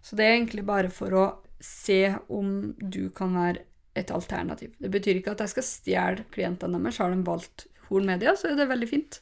Så 0.00 0.16
det 0.16 0.24
er 0.24 0.38
egentlig 0.38 0.64
bare 0.68 0.92
for 0.94 1.16
å 1.18 1.26
se 1.60 2.14
om 2.32 2.72
du 2.78 3.10
kan 3.14 3.34
være 3.36 3.67
et 3.98 4.12
alternativ. 4.14 4.74
Det 4.78 4.90
betyr 4.92 5.18
ikke 5.20 5.34
at 5.34 5.42
jeg 5.44 5.54
skal 5.54 5.66
stjele 5.66 6.26
klientene 6.34 6.80
deres. 6.80 7.00
Har 7.02 7.14
de 7.14 7.24
valgt 7.26 7.66
Horn 7.88 8.08
Media, 8.08 8.34
så 8.36 8.50
er 8.50 8.58
det 8.58 8.68
veldig 8.70 8.88
fint. 8.90 9.20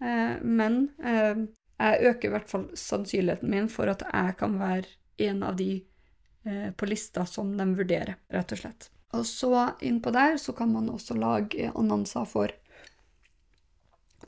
Eh, 0.00 0.36
men 0.42 0.88
eh, 1.04 1.44
jeg 1.80 2.12
øker 2.12 2.28
i 2.28 2.32
hvert 2.34 2.50
fall 2.50 2.66
sannsynligheten 2.76 3.50
min 3.52 3.68
for 3.72 3.90
at 3.92 4.04
jeg 4.06 4.36
kan 4.40 4.56
være 4.60 4.88
en 5.30 5.44
av 5.46 5.58
de 5.58 5.72
eh, 6.46 6.70
på 6.72 6.88
lista 6.88 7.26
som 7.28 7.52
de 7.56 7.68
vurderer, 7.76 8.16
rett 8.32 8.56
og 8.56 8.62
slett. 8.62 8.90
Og 9.16 9.26
så 9.26 9.52
innpå 9.82 10.12
der 10.14 10.38
så 10.38 10.54
kan 10.56 10.72
man 10.72 10.90
også 10.92 11.16
lage 11.18 11.70
annonser 11.74 12.26
for 12.30 12.52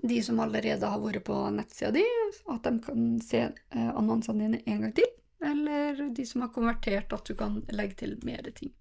de 0.03 0.19
som 0.25 0.41
allerede 0.43 0.89
har 0.89 0.99
vært 0.99 1.23
på 1.29 1.37
nettsida 1.55 1.93
di, 1.95 2.03
at 2.51 2.65
de 2.67 2.73
kan 2.83 3.05
se 3.23 3.45
annonsene 3.71 4.49
dine 4.49 4.63
en 4.67 4.81
gang 4.83 4.95
til. 4.97 5.13
Eller 5.43 6.01
de 6.11 6.25
som 6.27 6.43
har 6.43 6.51
konvertert, 6.55 7.13
at 7.15 7.29
du 7.29 7.37
kan 7.39 7.61
legge 7.71 8.01
til 8.03 8.17
mer 8.27 8.49
ting. 8.51 8.73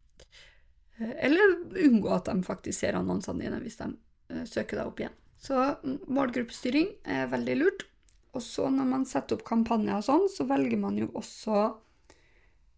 Eller 1.01 1.55
unngå 1.88 2.12
at 2.13 2.29
de 2.29 2.43
faktisk 2.46 2.84
ser 2.84 2.98
annonsene 3.00 3.46
dine 3.46 3.62
hvis 3.63 3.79
de 3.79 3.89
uh, 3.93 4.43
søker 4.50 4.79
deg 4.79 4.91
opp 4.91 5.01
igjen. 5.01 5.17
Så 5.41 5.58
målgruppestyring 5.81 6.91
er 7.10 7.31
veldig 7.31 7.58
lurt. 7.58 7.88
Og 8.38 8.43
så 8.46 8.70
når 8.72 8.88
man 8.88 9.08
setter 9.10 9.36
opp 9.36 9.46
kampanjer 9.48 9.98
og 9.98 10.05
sånn, 10.08 10.27
så 10.31 10.46
velger 10.48 10.79
man 10.79 11.00
jo 11.01 11.10
også 11.20 11.58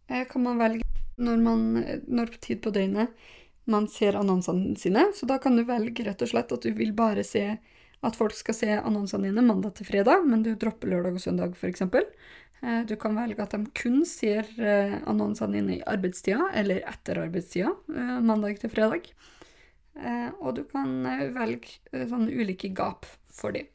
eh, 0.08 0.24
Kan 0.32 0.48
man 0.48 0.58
velge 0.58 0.88
når, 1.22 1.44
man, 1.44 1.65
når 2.10 2.32
tid 2.42 2.63
på 2.63 2.72
døgnet 2.74 3.13
man 3.70 3.86
ser 3.88 4.18
annonsene 4.20 4.74
sine. 4.80 5.06
Så 5.15 5.27
da 5.30 5.38
kan 5.39 5.56
du 5.56 5.63
velge 5.68 6.03
rett 6.08 6.24
og 6.24 6.32
slett 6.32 6.51
at 6.51 6.65
du 6.65 6.74
vil 6.75 6.92
bare 6.96 7.24
se 7.27 7.46
at 8.03 8.18
folk 8.20 8.36
skal 8.36 8.56
se 8.58 8.72
annonsene 8.75 9.30
dine 9.30 9.44
mandag 9.46 9.77
til 9.77 9.88
fredag, 9.88 10.25
men 10.27 10.44
du 10.44 10.51
dropper 10.60 10.92
lørdag 10.92 11.20
og 11.20 11.24
søndag 11.24 11.53
f.eks. 11.56 11.86
Eh, 12.63 12.86
du 12.88 12.96
kan 12.96 13.15
velge 13.17 13.43
at 13.43 13.51
de 13.51 13.65
kun 13.75 14.03
ser 14.08 14.48
eh, 14.62 14.96
annonsene 15.10 15.60
dine 15.60 15.77
i 15.77 15.86
arbeidstida 15.89 16.48
eller 16.55 16.84
etter 16.88 17.20
arbeidstida, 17.25 17.74
eh, 17.91 18.17
mandag 18.24 18.62
til 18.62 18.72
fredag. 18.72 19.12
Og 20.41 20.55
du 20.58 20.63
kan 20.65 21.03
velge 21.36 22.08
sånne 22.10 22.34
ulike 22.34 22.72
gap 22.74 23.05
for 23.29 23.53
dem. 23.53 23.67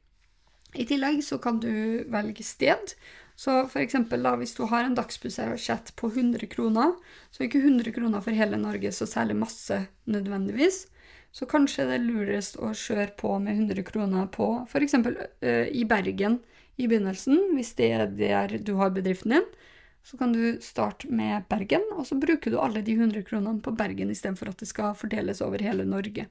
I 0.74 0.82
tillegg 0.82 1.20
så 1.22 1.36
kan 1.38 1.60
du 1.62 2.02
velge 2.10 2.42
sted. 2.42 2.90
Så 3.38 3.54
for 3.70 3.86
da, 4.18 4.32
hvis 4.40 4.56
du 4.58 4.64
har 4.66 4.82
en 4.82 4.96
dagsbudsjett 4.98 5.92
på 5.94 6.10
100 6.10 6.50
kroner, 6.50 6.96
så 7.30 7.44
er 7.44 7.46
ikke 7.46 7.62
100 7.62 7.94
kroner 7.94 8.24
for 8.24 8.34
hele 8.34 8.58
Norge 8.58 8.90
så 8.90 9.06
særlig 9.06 9.38
masse 9.38 9.78
nødvendigvis. 10.10 10.88
Så 11.30 11.46
kanskje 11.46 11.86
det 11.86 12.00
er 12.00 12.08
lurest 12.08 12.58
å 12.58 12.74
kjøre 12.74 13.14
på 13.14 13.38
med 13.38 13.54
100 13.70 13.86
kroner 13.86 14.26
på 14.34 14.50
f.eks. 14.66 14.98
I 15.70 15.86
Bergen 15.86 16.40
i 16.78 16.86
begynnelsen, 16.86 17.40
hvis 17.56 17.74
det 17.78 17.90
er 17.92 18.06
der 18.06 18.58
du 18.62 18.76
har 18.78 18.94
bedriften 18.94 19.36
din. 19.36 19.46
Så 20.06 20.16
kan 20.16 20.32
du 20.32 20.56
starte 20.64 21.10
med 21.12 21.44
Bergen, 21.50 21.84
og 21.92 22.06
så 22.08 22.16
bruker 22.16 22.54
du 22.54 22.60
alle 22.62 22.80
de 22.86 22.94
100 22.94 23.26
kronene 23.28 23.60
på 23.60 23.74
Bergen 23.76 24.12
istedenfor 24.14 24.52
at 24.52 24.62
det 24.62 24.70
skal 24.70 24.96
fordeles 24.96 25.42
over 25.44 25.60
hele 25.62 25.84
Norge. 25.84 26.28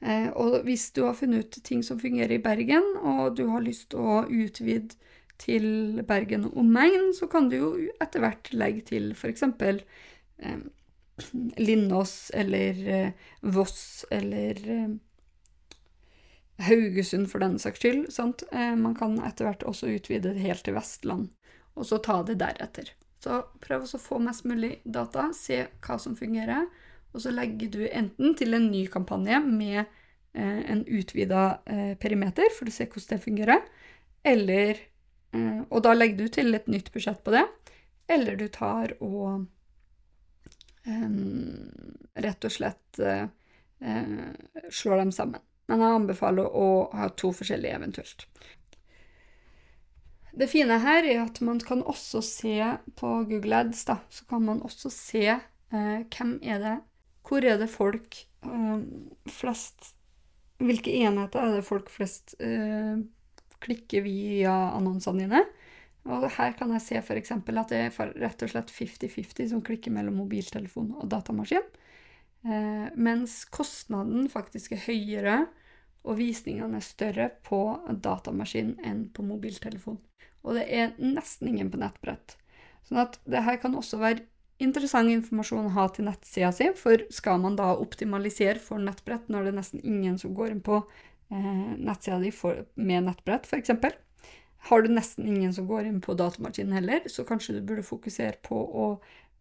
Eh, 0.00 0.28
og 0.30 0.62
hvis 0.66 0.90
du 0.96 1.04
har 1.04 1.18
funnet 1.18 1.44
ut 1.44 1.64
ting 1.66 1.82
som 1.84 2.00
fungerer 2.00 2.38
i 2.38 2.42
Bergen, 2.42 2.86
og 3.02 3.36
du 3.36 3.44
har 3.50 3.66
lyst 3.66 3.90
til 3.92 4.00
å 4.00 4.22
utvide 4.26 4.96
til 5.42 6.02
Bergen 6.08 6.46
og 6.48 6.56
omegn, 6.62 7.10
så 7.14 7.28
kan 7.30 7.50
du 7.50 7.58
jo 7.58 7.72
etter 8.00 8.22
hvert 8.22 8.52
legge 8.54 8.86
til 8.92 9.12
f.eks. 9.12 9.44
Eh, 10.38 10.62
Linnås 11.58 12.30
eller 12.34 12.82
eh, 12.88 13.10
Voss 13.40 14.04
eller 14.10 14.62
eh, 14.70 14.92
Haugesund 16.62 17.28
for 17.30 17.42
den 17.42 17.58
saks 17.62 17.82
skyld. 17.82 18.08
Sant? 18.14 18.44
Eh, 18.52 18.74
man 18.78 18.94
kan 18.98 19.18
etter 19.26 19.48
hvert 19.48 19.64
også 19.68 19.90
utvide 19.96 20.32
det 20.32 20.44
helt 20.44 20.64
til 20.66 20.76
Vestland, 20.76 21.30
og 21.74 21.88
så 21.88 22.00
ta 22.02 22.20
det 22.26 22.38
deretter. 22.42 22.92
Så 23.22 23.38
prøv 23.62 23.86
å 23.86 24.00
få 24.02 24.18
mest 24.22 24.46
mulig 24.50 24.80
data, 24.84 25.28
se 25.36 25.60
hva 25.84 25.98
som 26.02 26.16
fungerer, 26.18 26.66
og 27.12 27.22
så 27.22 27.32
legger 27.34 27.70
du 27.70 27.82
enten 27.86 28.34
til 28.38 28.56
en 28.56 28.70
ny 28.72 28.86
kampanje 28.90 29.38
med 29.44 29.82
eh, 29.82 30.62
en 30.72 30.82
utvida 30.86 31.44
eh, 31.66 31.92
perimeter, 32.00 32.50
for 32.56 32.68
å 32.68 32.74
se 32.74 32.88
hvordan 32.88 33.12
det 33.12 33.24
fungerer, 33.26 33.68
eller 34.26 34.80
eh, 35.34 35.60
Og 35.68 35.82
da 35.84 35.94
legger 35.94 36.24
du 36.24 36.34
til 36.34 36.54
et 36.54 36.68
nytt 36.70 36.92
budsjett 36.94 37.22
på 37.24 37.34
det, 37.34 37.44
eller 38.10 38.36
du 38.36 38.48
tar 38.52 38.96
og 39.00 39.46
eh, 40.86 41.08
rett 42.26 42.48
og 42.48 42.54
slett 42.54 43.00
eh, 43.02 43.26
slår 44.70 45.02
dem 45.04 45.14
sammen. 45.14 45.42
Men 45.70 45.82
jeg 45.82 45.98
anbefaler 45.98 46.48
å 46.58 46.68
ha 46.96 47.08
to 47.16 47.30
forskjellige 47.36 47.78
eventuelt. 47.78 48.26
Det 50.32 50.48
fine 50.48 50.78
her 50.80 51.04
er 51.04 51.20
at 51.26 51.42
man 51.44 51.60
kan 51.60 51.82
også 51.84 52.22
se 52.24 52.56
på 52.96 53.08
Google 53.28 53.58
Ads, 53.66 53.84
da, 53.88 53.98
så 54.08 54.24
kan 54.30 54.44
man 54.46 54.62
også 54.64 54.90
se 54.92 55.26
eh, 55.28 55.98
hvem 56.16 56.38
er 56.40 56.62
det 56.62 56.76
Hvor 57.28 57.44
er 57.44 57.58
det 57.60 57.68
folk 57.70 58.16
eh, 58.48 58.78
flest 59.28 59.92
Hvilke 60.62 60.94
enheter 61.04 61.42
er 61.42 61.58
det 61.58 61.66
folk 61.66 61.90
flest 61.92 62.36
eh, 62.40 63.02
klikker 63.62 64.06
via 64.06 64.54
annonsene 64.72 65.26
dine? 65.26 65.42
Og 66.10 66.24
her 66.34 66.54
kan 66.58 66.72
jeg 66.74 66.82
se 66.82 66.98
f.eks. 66.98 67.30
at 67.36 67.70
det 67.70 67.78
er 67.78 68.14
rett 68.18 68.42
og 68.42 68.50
slett 68.50 68.72
50-50 68.74 69.52
som 69.52 69.62
klikker 69.62 69.92
mellom 69.94 70.16
mobiltelefon 70.18 70.96
og 70.98 71.10
datamaskin. 71.10 71.66
Eh, 72.42 72.88
mens 72.98 73.44
kostnaden 73.54 74.26
faktisk 74.32 74.74
er 74.74 74.86
høyere 74.88 75.36
og 76.02 76.18
visningene 76.18 76.80
er 76.80 76.84
større 76.84 77.28
på 77.46 77.62
datamaskin 78.02 78.74
enn 78.82 79.06
på 79.14 79.24
mobiltelefon. 79.26 80.00
Og 80.42 80.58
det 80.58 80.66
er 80.74 80.94
nesten 80.98 81.52
ingen 81.52 81.70
på 81.70 81.78
nettbrett. 81.78 82.36
Sånn 82.88 82.98
at 83.04 83.20
det 83.30 83.44
her 83.46 83.60
kan 83.62 83.76
også 83.78 84.00
være 84.02 84.24
interessant 84.62 85.10
informasjon 85.10 85.68
å 85.70 85.74
ha 85.76 85.86
til 85.90 86.06
nettsida 86.06 86.50
si, 86.54 86.68
for 86.78 87.04
skal 87.14 87.38
man 87.42 87.56
da 87.58 87.72
optimalisere 87.78 88.62
for 88.62 88.82
nettbrett 88.82 89.30
når 89.30 89.46
det 89.46 89.52
er 89.52 89.58
nesten 89.58 89.82
ingen 89.86 90.18
som 90.18 90.34
går 90.34 90.54
inn 90.54 90.62
på 90.64 90.80
eh, 90.82 91.74
nettsida 91.78 92.18
di 92.22 92.32
for, 92.34 92.64
med 92.74 93.06
nettbrett, 93.06 93.46
f.eks., 93.46 93.74
har 94.62 94.84
du 94.84 94.92
nesten 94.94 95.26
ingen 95.26 95.50
som 95.54 95.66
går 95.66 95.88
inn 95.88 95.98
på 96.02 96.14
datamaskinen 96.14 96.76
heller, 96.76 97.02
så 97.10 97.24
kanskje 97.26 97.56
du 97.56 97.64
burde 97.66 97.82
fokusere 97.82 98.38
på 98.46 98.54
å 98.54 98.84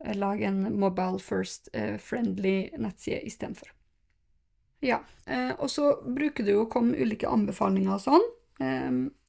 eh, 0.06 0.18
lage 0.18 0.48
en 0.48 0.80
mobile 0.80 1.20
first 1.20 1.70
eh, 1.74 1.98
nettside 2.78 3.22
istedenfor. 3.28 3.72
Ja, 4.82 5.04
eh, 5.26 5.52
og 5.58 5.70
så 5.70 6.02
bruker 6.06 6.44
det 6.44 6.56
jo 6.56 6.66
å 6.66 6.72
komme 6.72 6.98
ulike 6.98 7.30
anbefalinger 7.30 7.98
og 7.98 8.06
sånn. 8.06 8.30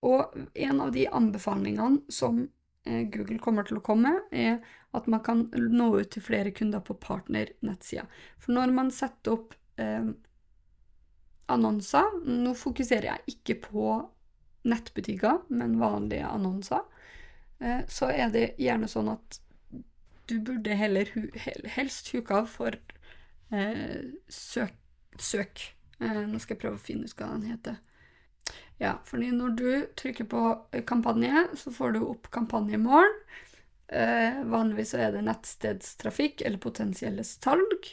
Og 0.02 0.34
en 0.60 0.80
av 0.84 0.90
de 0.92 1.06
anbefalingene 1.08 2.02
som 2.12 2.42
Google 2.84 3.38
kommer 3.40 3.64
til 3.64 3.78
å 3.78 3.84
komme, 3.86 4.10
er 4.28 4.58
at 4.92 5.06
man 5.08 5.22
kan 5.24 5.46
nå 5.52 5.86
ut 5.96 6.10
til 6.12 6.24
flere 6.24 6.52
kunder 6.52 6.82
på 6.84 6.98
partnernettsida. 7.00 8.04
For 8.36 8.52
når 8.52 8.74
man 8.76 8.90
setter 8.92 9.38
opp 9.38 9.54
eh, 9.80 10.10
annonser 11.52 12.18
Nå 12.24 12.54
fokuserer 12.56 13.08
jeg 13.08 13.36
ikke 13.36 13.58
på 13.68 13.86
nettbutikker, 14.68 15.40
men 15.50 15.78
vanlige 15.80 16.28
annonser. 16.28 16.84
Eh, 17.58 17.82
så 17.88 18.12
er 18.12 18.30
det 18.34 18.52
gjerne 18.62 18.90
sånn 18.90 19.10
at 19.14 19.40
du 20.30 20.38
burde 20.40 20.76
heller 20.78 21.08
helst 21.76 22.12
huke 22.14 22.34
av 22.42 22.50
for 22.50 22.76
eh, 23.50 24.12
søk 24.28 24.78
søk. 25.20 25.62
Eh, 26.00 26.22
nå 26.28 26.40
skal 26.40 26.56
jeg 26.56 26.62
prøve 26.64 26.78
å 26.78 26.82
finne 26.82 27.08
ut 27.08 27.16
hva 27.18 27.32
den 27.34 27.48
heter. 27.50 27.80
Ja, 28.82 28.96
fordi 29.06 29.30
når 29.34 29.56
du 29.58 29.68
trykker 29.98 30.26
på 30.30 30.42
kampanje, 30.88 31.46
så 31.58 31.72
får 31.74 31.94
du 31.94 32.00
opp 32.06 32.30
kampanjemål. 32.34 33.10
Eh, 33.92 34.40
vanligvis 34.48 34.94
så 34.94 35.02
er 35.04 35.12
det 35.14 35.26
nettstedstrafikk 35.26 36.42
eller 36.46 36.62
potensielle 36.62 37.24
salg. 37.26 37.90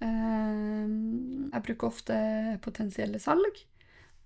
Eh, 0.00 0.86
jeg 1.52 1.66
bruker 1.66 1.90
ofte 1.90 2.16
potensielle 2.64 3.20
salg. 3.22 3.62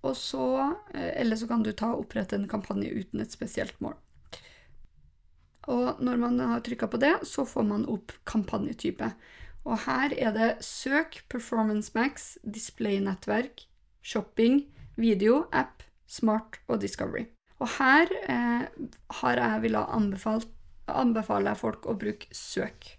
Og 0.05 0.15
så, 0.17 0.47
eh, 0.93 1.21
eller 1.21 1.35
så 1.35 1.47
kan 1.49 1.63
du 1.63 1.71
ta 1.73 1.93
opprette 1.93 2.37
en 2.37 2.49
kampanje 2.49 2.89
uten 2.89 3.21
et 3.21 3.31
spesielt 3.33 3.79
mål. 3.81 3.97
Og 5.71 6.01
når 6.03 6.19
man 6.21 6.39
har 6.39 6.63
trykka 6.65 6.89
på 6.91 6.99
det, 7.01 7.13
så 7.25 7.45
får 7.47 7.65
man 7.67 7.87
opp 7.89 8.13
kampanjetype. 8.27 9.09
Og 9.65 9.79
her 9.87 10.13
er 10.13 10.33
det 10.35 10.49
søk, 10.65 11.23
Performance 11.29 11.91
Max, 11.95 12.35
display-nettverk, 12.45 13.65
shopping, 14.05 14.65
video, 14.95 15.45
app, 15.51 15.81
smart 16.05 16.59
og 16.67 16.83
discovery. 16.83 17.25
Og 17.59 17.71
her 17.79 18.11
eh, 18.29 18.67
har 19.21 19.41
jeg 19.41 19.63
villet 19.63 20.29
anbefale 20.91 21.55
folk 21.57 21.89
å 21.89 21.97
bruke 21.97 22.29
søk. 22.35 22.91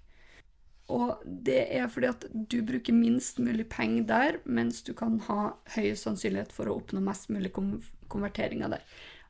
Og 0.90 1.22
det 1.24 1.64
er 1.74 1.88
fordi 1.90 2.08
at 2.10 2.26
du 2.30 2.60
bruker 2.66 2.94
minst 2.94 3.40
mulig 3.42 3.66
penger 3.70 4.06
der, 4.06 4.38
mens 4.44 4.84
du 4.86 4.92
kan 4.94 5.18
ha 5.26 5.56
høy 5.74 5.94
sannsynlighet 5.98 6.54
for 6.54 6.70
å 6.70 6.76
oppnå 6.78 7.02
mest 7.02 7.30
mulig 7.34 7.52
konverteringer 7.54 8.76
der. 8.76 8.84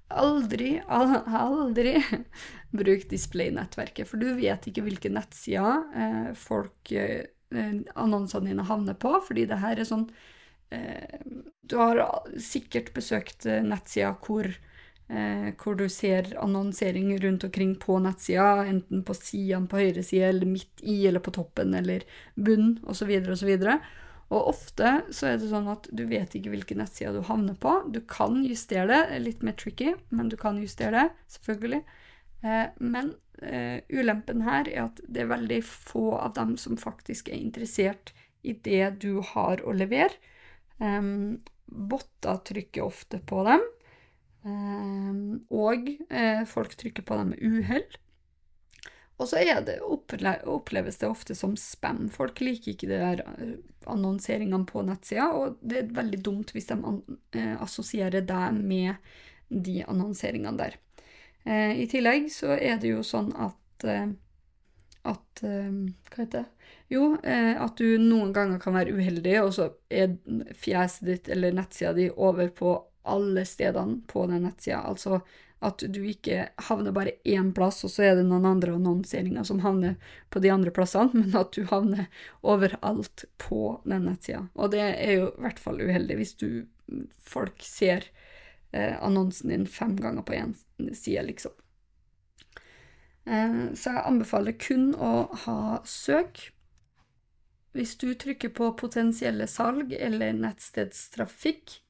Aldri, 0.08 0.82
aldri 0.86 1.96
bruk 2.70 3.08
display-nettverket, 3.10 4.06
for 4.06 4.22
du 4.22 4.28
vet 4.38 4.68
ikke 4.70 4.84
hvilke 4.86 5.10
nettsider 5.10 5.82
eh, 5.98 6.28
folk 6.38 6.92
eh, 6.94 7.26
annonsene 7.98 8.52
dine 8.52 8.66
havner 8.68 8.94
på, 9.02 9.16
fordi 9.26 9.48
det 9.50 9.58
her 9.62 9.82
er 9.82 9.88
sånn 9.88 10.06
eh, 10.70 11.18
Du 11.66 11.76
har 11.80 12.04
sikkert 12.38 12.92
besøkt 12.94 13.48
eh, 13.50 13.64
nettsider 13.66 14.14
hvor, 14.22 14.46
eh, 15.10 15.50
hvor 15.58 15.78
du 15.78 15.88
ser 15.90 16.30
annonsering 16.38 17.10
rundt 17.26 17.48
omkring 17.50 17.74
på 17.82 17.98
nettsida, 17.98 18.62
enten 18.62 19.02
på 19.02 19.18
sidene 19.18 19.66
på 19.66 19.82
høyre 19.82 20.06
side, 20.06 20.30
eller 20.30 20.54
midt 20.54 20.86
i, 20.86 21.00
eller 21.10 21.24
på 21.26 21.34
toppen, 21.34 21.74
eller 21.74 22.06
bunn, 22.38 22.76
osv., 22.86 23.10
osv. 23.34 23.56
Og 23.58 24.05
ofte 24.34 24.90
så 25.14 25.28
er 25.30 25.36
det 25.38 25.50
sånn 25.50 25.68
at 25.70 25.86
du 25.94 26.02
vet 26.10 26.34
ikke 26.34 26.50
hvilken 26.50 26.80
nettside 26.82 27.14
du 27.14 27.22
havner 27.28 27.54
på. 27.62 27.76
Du 27.94 28.00
kan 28.10 28.40
justere 28.46 28.88
det, 28.90 29.20
litt 29.22 29.44
mer 29.46 29.54
tricky, 29.58 29.94
men 30.10 30.30
du 30.32 30.36
kan 30.40 30.58
justere 30.58 30.96
det, 30.96 31.26
selvfølgelig. 31.36 31.82
Eh, 32.42 32.66
men 32.82 33.12
eh, 33.42 33.78
ulempen 33.88 34.42
her 34.46 34.68
er 34.68 34.88
at 34.88 35.02
det 35.06 35.24
er 35.24 35.30
veldig 35.30 35.60
få 35.66 36.08
av 36.18 36.34
dem 36.38 36.56
som 36.60 36.78
faktisk 36.80 37.30
er 37.30 37.38
interessert 37.38 38.12
i 38.46 38.54
det 38.66 38.96
du 39.02 39.20
har 39.34 39.62
å 39.66 39.74
levere. 39.74 40.14
Um, 40.78 41.38
botter 41.66 42.42
trykker 42.46 42.84
ofte 42.84 43.18
på 43.24 43.40
dem, 43.46 43.62
um, 44.44 45.38
og 45.48 45.88
eh, 46.10 46.42
folk 46.46 46.76
trykker 46.76 47.06
på 47.06 47.16
dem 47.16 47.32
med 47.32 47.40
uhell. 47.40 47.86
Og 49.16 49.28
så 49.30 49.40
det, 49.64 49.78
oppleves 49.80 50.98
det 51.00 51.08
ofte 51.08 51.34
som 51.34 51.54
spam. 51.56 52.06
Folk 52.12 52.40
liker 52.44 52.74
ikke 52.74 52.88
de 52.90 52.98
der 53.00 53.22
eh, 53.24 53.54
annonseringene 53.88 54.66
på 54.68 54.82
nettsida, 54.84 55.30
og 55.32 55.56
det 55.64 55.78
er 55.80 55.94
veldig 55.96 56.20
dumt 56.24 56.52
hvis 56.52 56.68
de 56.68 56.76
eh, 57.38 57.54
assosierer 57.62 58.26
deg 58.28 58.58
med 58.60 58.96
de 59.48 59.78
annonseringene 59.86 60.60
der. 60.60 60.76
Eh, 61.46 61.80
I 61.80 61.86
tillegg 61.88 62.28
så 62.34 62.58
er 62.58 62.76
det 62.82 62.92
jo 62.92 63.06
sånn 63.06 63.32
at 63.36 63.54
at 65.06 65.40
Hva 65.44 66.16
heter 66.16 66.32
det? 66.32 66.70
Jo, 66.90 67.12
at 67.22 67.78
du 67.78 68.00
noen 68.02 68.32
ganger 68.34 68.58
kan 68.58 68.74
være 68.74 68.96
uheldig, 68.96 69.34
og 69.44 69.52
så 69.54 69.68
er 69.86 70.16
fjeset 70.58 71.06
ditt 71.06 71.28
eller 71.30 71.54
nettsida 71.54 71.92
di 71.94 72.08
over 72.10 72.48
på 72.50 72.72
alle 73.06 73.44
stedene 73.46 74.00
på 74.10 74.24
den 74.26 74.42
nettsida. 74.48 74.80
Altså 74.82 75.20
at 75.64 75.80
du 75.88 76.02
ikke 76.04 76.50
havner 76.68 76.92
bare 76.92 77.16
én 77.24 77.48
plass, 77.56 77.80
og 77.86 77.92
så 77.94 78.04
er 78.04 78.18
det 78.18 78.26
noen 78.28 78.44
andre 78.48 78.74
annonseringer 78.76 79.46
som 79.48 79.62
havner 79.64 79.96
på 80.30 80.42
de 80.44 80.52
andre 80.52 80.72
plassene, 80.74 81.16
men 81.22 81.36
at 81.38 81.56
du 81.56 81.64
havner 81.70 82.10
overalt 82.42 83.24
på 83.40 83.78
den 83.84 84.08
nettsida. 84.10 84.46
Og 84.54 84.74
det 84.74 84.84
er 84.84 85.14
jo 85.16 85.30
i 85.32 85.46
hvert 85.46 85.62
fall 85.62 85.80
uheldig 85.80 86.18
hvis 86.20 86.34
du 86.42 86.48
folk 87.26 87.64
ser 87.64 88.04
eh, 88.72 88.94
annonsen 89.00 89.50
din 89.50 89.66
fem 89.66 89.96
ganger 89.96 90.26
på 90.26 90.36
én 90.36 90.52
side, 90.92 91.24
liksom. 91.30 91.56
Eh, 93.24 93.72
så 93.74 93.96
jeg 93.96 94.04
anbefaler 94.04 94.58
kun 94.60 94.92
å 94.94 95.14
ha 95.46 95.80
søk. 95.88 96.50
Hvis 97.76 97.96
du 98.00 98.12
trykker 98.14 98.52
på 98.56 98.70
potensielle 98.78 99.48
salg 99.50 99.90
eller 99.92 100.36
nettstedstrafikk, 100.36 101.80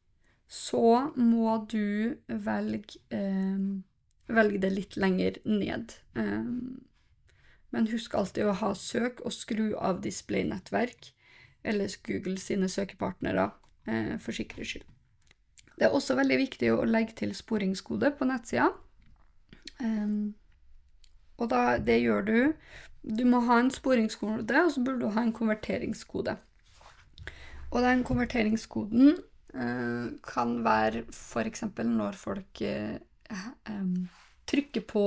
så 0.49 1.13
må 1.17 1.67
du 1.71 2.17
velge, 2.27 3.01
eh, 3.11 3.59
velge 4.29 4.61
det 4.63 4.71
litt 4.71 4.97
lenger 4.97 5.41
ned. 5.45 5.95
Eh, 6.15 6.51
men 7.71 7.89
husk 7.91 8.15
alltid 8.15 8.47
å 8.47 8.59
ha 8.63 8.73
søk 8.75 9.21
og 9.25 9.35
skru 9.35 9.75
av 9.75 10.01
display-nettverk 10.03 11.11
eller 11.67 11.91
Google 12.07 12.39
sine 12.39 12.69
søkepartnere 12.71 13.51
eh, 13.89 14.17
for 14.23 14.33
sikkerhets 14.33 14.77
skyld. 14.77 14.87
Det 15.77 15.85
er 15.85 15.93
også 15.93 16.17
veldig 16.17 16.39
viktig 16.41 16.71
å 16.73 16.87
legge 16.89 17.19
til 17.19 17.35
sporingskode 17.37 18.15
på 18.17 18.25
nettsida. 18.25 18.71
Um, 19.83 20.35
og 21.37 21.51
da, 21.51 21.77
det 21.77 21.99
gjør 22.01 22.23
du 22.25 22.39
Du 23.03 23.25
må 23.29 23.43
ha 23.45 23.59
en 23.61 23.69
sporingskode, 23.71 24.63
og 24.65 24.71
så 24.73 24.81
burde 24.83 25.05
du 25.05 25.13
ha 25.13 25.23
en 25.23 25.35
konverteringskode. 25.37 26.37
Og 27.71 27.83
den 27.83 28.03
konverteringskoden 28.09 29.19
Eh, 29.19 29.36
kan 30.27 30.51
være 30.65 31.07
f.eks. 31.09 31.63
når 31.89 32.19
folk 32.21 32.61
um, 33.71 33.95
trykker 34.45 34.85
på 34.91 35.05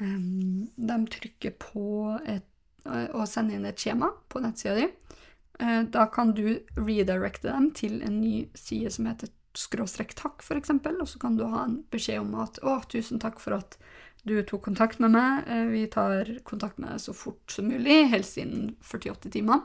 De 0.00 0.96
trykker 1.14 1.54
på 1.60 1.84
et, 2.24 2.46
å 3.14 3.26
sende 3.28 3.54
inn 3.54 3.68
et 3.68 3.78
skjema 3.78 4.08
på 4.32 4.40
nettsida 4.40 4.78
di. 4.78 4.86
Da 5.92 6.06
kan 6.08 6.32
du 6.32 6.56
redirecte 6.78 7.50
dem 7.50 7.68
til 7.76 7.98
en 8.06 8.16
ny 8.22 8.46
side 8.56 8.90
som 8.94 9.10
heter 9.10 9.28
skråstrekk 9.58 10.14
takk, 10.18 10.44
f.eks., 10.44 10.70
og 10.72 11.08
så 11.08 11.20
kan 11.20 11.36
du 11.36 11.44
ha 11.50 11.64
en 11.66 11.80
beskjed 11.92 12.22
om 12.22 12.34
at 12.42 12.60
'Å, 12.62 12.80
tusen 12.88 13.20
takk 13.20 13.40
for 13.42 13.58
at 13.58 13.76
du 14.24 14.36
tok 14.44 14.62
kontakt 14.68 15.00
med 15.00 15.14
meg. 15.14 15.48
Vi 15.72 15.86
tar 15.90 16.28
kontakt 16.44 16.78
med 16.78 16.92
deg 16.92 17.00
så 17.00 17.14
fort 17.16 17.50
som 17.50 17.68
mulig, 17.68 18.08
helst 18.12 18.38
innen 18.38 18.76
48 18.80 19.30
timer'. 19.30 19.64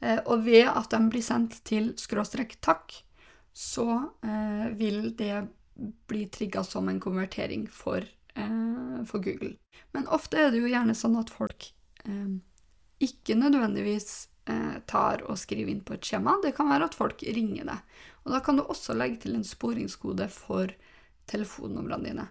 Eh, 0.00 0.20
og 0.24 0.44
ved 0.46 0.68
at 0.68 0.90
de 0.94 1.00
blir 1.12 1.24
sendt 1.24 1.58
til 1.68 1.92
skråstrek 2.00 2.56
takk, 2.64 2.94
så 3.52 3.86
eh, 4.24 4.70
vil 4.78 5.12
det 5.18 5.44
bli 6.08 6.26
trigga 6.32 6.64
som 6.64 6.88
en 6.88 7.00
konvertering 7.00 7.66
for, 7.72 8.04
eh, 8.34 8.96
for, 9.08 9.20
Google. 9.24 9.54
Men 9.92 10.08
ofte 10.08 10.40
er 10.40 10.50
det 10.52 10.62
jo 10.62 10.72
gjerne 10.72 10.96
sånn 10.96 11.18
at 11.20 11.32
folk 11.32 11.72
ikke 13.00 13.34
nødvendigvis 13.36 14.28
tar 14.88 15.20
og 15.28 15.36
skriver 15.38 15.68
inn 15.68 15.82
på 15.84 15.92
et 15.94 16.06
skjema. 16.08 16.38
Det 16.40 16.54
kan 16.56 16.70
være 16.70 16.86
at 16.88 16.96
folk 16.96 17.20
ringer 17.22 17.66
deg. 17.68 17.98
Og 18.24 18.32
da 18.32 18.40
kan 18.44 18.56
du 18.56 18.62
også 18.64 18.96
legge 18.96 19.20
til 19.22 19.36
en 19.36 19.44
sporingskode 19.44 20.26
for 20.32 20.72
telefonnumrene 21.30 22.08
dine. 22.08 22.24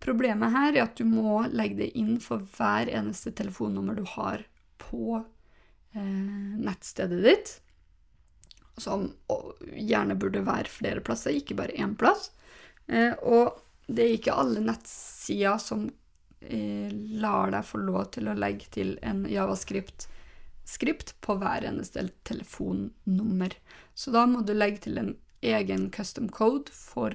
Problemet 0.00 0.54
her 0.54 0.70
er 0.70 0.84
at 0.84 0.94
du 0.96 1.04
må 1.10 1.40
legge 1.50 1.80
det 1.82 1.90
inn 1.98 2.20
for 2.22 2.46
hver 2.54 2.86
eneste 2.86 3.34
telefonnummer 3.34 3.98
du 3.98 4.06
har 4.14 4.46
på 4.78 5.18
nettstedet 5.96 7.22
ditt. 7.24 7.52
Som 8.76 9.08
gjerne 9.72 10.16
burde 10.20 10.44
være 10.44 10.68
flere 10.68 11.00
plasser, 11.04 11.36
ikke 11.36 11.56
bare 11.58 11.76
én 11.80 11.94
plass. 11.98 12.30
Eh, 12.86 13.14
og 13.22 13.56
det 13.86 14.04
er 14.04 14.16
ikke 14.16 14.36
alle 14.36 14.62
nettsider 14.64 15.58
som 15.62 15.86
eh, 16.40 16.90
lar 17.22 17.54
deg 17.54 17.66
få 17.66 17.80
lov 17.82 18.10
til 18.16 18.28
å 18.30 18.36
legge 18.36 18.68
til 18.74 18.96
en 19.06 19.24
javascript-skript 19.30 21.14
på 21.24 21.38
hver 21.40 21.66
eneste 21.70 22.08
telefonnummer. 22.28 23.56
Så 23.94 24.12
da 24.14 24.26
må 24.28 24.42
du 24.44 24.54
legge 24.54 24.84
til 24.88 25.00
en 25.02 25.14
egen 25.46 25.90
custom 25.94 26.28
code 26.28 26.72
for 26.74 27.14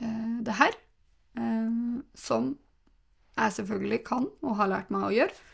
eh, 0.00 0.36
det 0.46 0.58
her. 0.60 0.78
Eh, 1.38 1.72
som 2.14 2.54
jeg 3.34 3.56
selvfølgelig 3.56 4.04
kan 4.06 4.28
og 4.46 4.56
har 4.60 4.70
lært 4.70 4.92
meg 4.94 5.08
å 5.08 5.14
gjøre, 5.14 5.34
eh, 5.34 5.53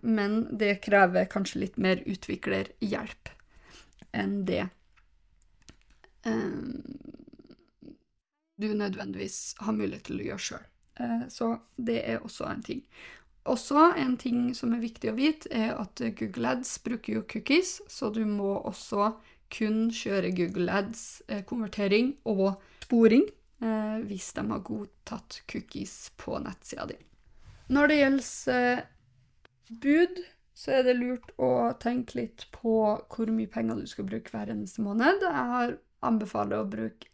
men 0.00 0.32
det 0.58 0.80
krever 0.82 1.28
kanskje 1.30 1.60
litt 1.62 1.76
mer 1.78 2.00
utviklerhjelp 2.10 3.30
enn 4.12 4.32
det 4.44 4.64
du 8.62 8.68
nødvendigvis 8.74 9.38
har 9.62 9.74
mulighet 9.78 10.04
til 10.10 10.20
å 10.20 10.26
gjøre 10.26 10.44
sjøl. 10.46 10.66
Så 11.32 11.48
det 11.78 12.00
er 12.02 12.26
også 12.26 12.46
en 12.50 12.62
ting. 12.66 12.82
Også 13.48 13.88
en 13.98 14.14
ting 14.20 14.52
som 14.54 14.74
er 14.74 14.82
viktig 14.84 15.10
å 15.10 15.16
vite, 15.18 15.50
er 15.50 15.74
at 15.74 16.02
Google 16.18 16.52
Ads 16.54 16.76
bruker 16.84 17.16
jo 17.16 17.24
cookies, 17.26 17.80
så 17.90 18.12
du 18.14 18.22
må 18.28 18.54
også 18.60 19.12
kun 19.52 19.88
kjøre 19.92 20.30
Google 20.36 20.72
Ads-konvertering 20.72 22.14
og 22.28 22.60
sporing 22.84 23.24
eh, 23.62 23.98
hvis 24.06 24.30
de 24.36 24.44
har 24.48 24.62
godtatt 24.64 25.42
cookies 25.50 26.12
på 26.20 26.38
nettsida 26.44 26.86
di. 26.92 26.98
Når 27.72 27.90
det 27.90 27.98
gjelder 27.98 28.54
eh, 28.54 28.84
bud, 29.68 30.20
så 30.54 30.78
er 30.78 30.84
det 30.86 30.98
lurt 30.98 31.32
å 31.40 31.72
tenke 31.80 32.18
litt 32.18 32.46
på 32.54 32.74
hvor 33.12 33.32
mye 33.32 33.50
penger 33.50 33.80
du 33.80 33.88
skal 33.88 34.06
bruke 34.08 34.32
hver 34.34 34.52
eneste 34.52 34.84
måned. 34.84 35.24
Jeg 35.24 35.48
har 35.54 35.74
anbefaler 36.06 36.60
å 36.60 36.68
bruke 36.68 37.08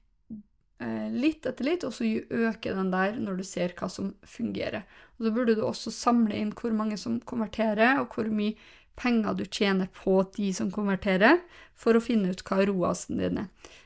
eh, 0.82 1.08
litt 1.12 1.46
etter 1.46 1.66
litt, 1.66 1.86
og 1.86 1.94
så 1.94 2.08
øke 2.08 2.74
den 2.74 2.92
der 2.94 3.18
når 3.20 3.40
du 3.40 3.46
ser 3.46 3.74
hva 3.78 3.90
som 3.92 4.14
fungerer. 4.26 4.86
Og 5.18 5.28
Så 5.28 5.34
burde 5.36 5.56
du 5.58 5.64
også 5.66 5.94
samle 5.94 6.36
inn 6.38 6.54
hvor 6.56 6.74
mange 6.76 6.98
som 7.00 7.20
konverterer, 7.20 8.00
og 8.02 8.16
hvor 8.16 8.30
mye 8.32 8.56
penger 8.98 9.36
du 9.38 9.44
tjener 9.46 9.90
på 9.94 10.20
de 10.34 10.50
som 10.56 10.72
konverterer, 10.74 11.38
for 11.78 11.94
å 11.94 12.02
finne 12.02 12.32
ut 12.32 12.42
hva 12.48 12.64
ROAS-en 12.66 13.20
din 13.22 13.44
er. 13.44 13.76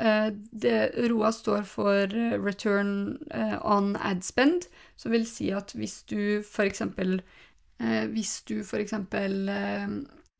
Eh, 0.00 0.32
det, 0.50 0.92
ROA 1.10 1.32
står 1.32 1.62
for 1.68 2.14
eh, 2.16 2.34
Return 2.40 3.18
eh, 3.30 3.56
on 3.64 3.96
Ad 3.96 4.22
Spend, 4.26 4.68
som 4.96 5.12
vil 5.12 5.26
si 5.28 5.50
at 5.54 5.74
hvis 5.76 6.02
du 6.10 6.42
eksempel 6.42 7.20
eh, 7.80 8.04
Hvis 8.12 8.42
du 8.48 8.60
f.eks. 8.60 8.92
eh, 8.92 9.88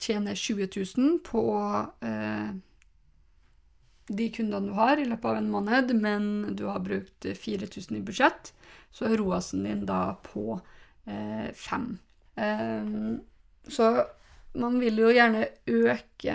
tjener 0.02 0.34
20 0.34 0.68
000 0.96 1.18
på 1.26 1.44
eh, 2.02 2.52
de 4.12 4.28
kundene 4.34 4.68
du 4.68 4.76
har 4.76 4.98
i 4.98 5.06
løpet 5.06 5.30
av 5.30 5.38
en 5.38 5.50
måned, 5.50 5.94
men 5.94 6.56
du 6.56 6.66
har 6.66 6.82
brukt 6.82 7.24
4000 7.24 7.96
i 7.96 8.02
budsjett, 8.02 8.52
så 8.90 9.06
er 9.08 9.16
ROAS-en 9.16 9.64
din 9.64 9.84
da 9.88 10.16
på 10.26 10.58
5. 11.06 11.86
så 13.66 13.86
man 14.54 14.76
vil 14.78 15.00
jo 15.00 15.08
gjerne 15.10 15.46
øke 15.66 16.34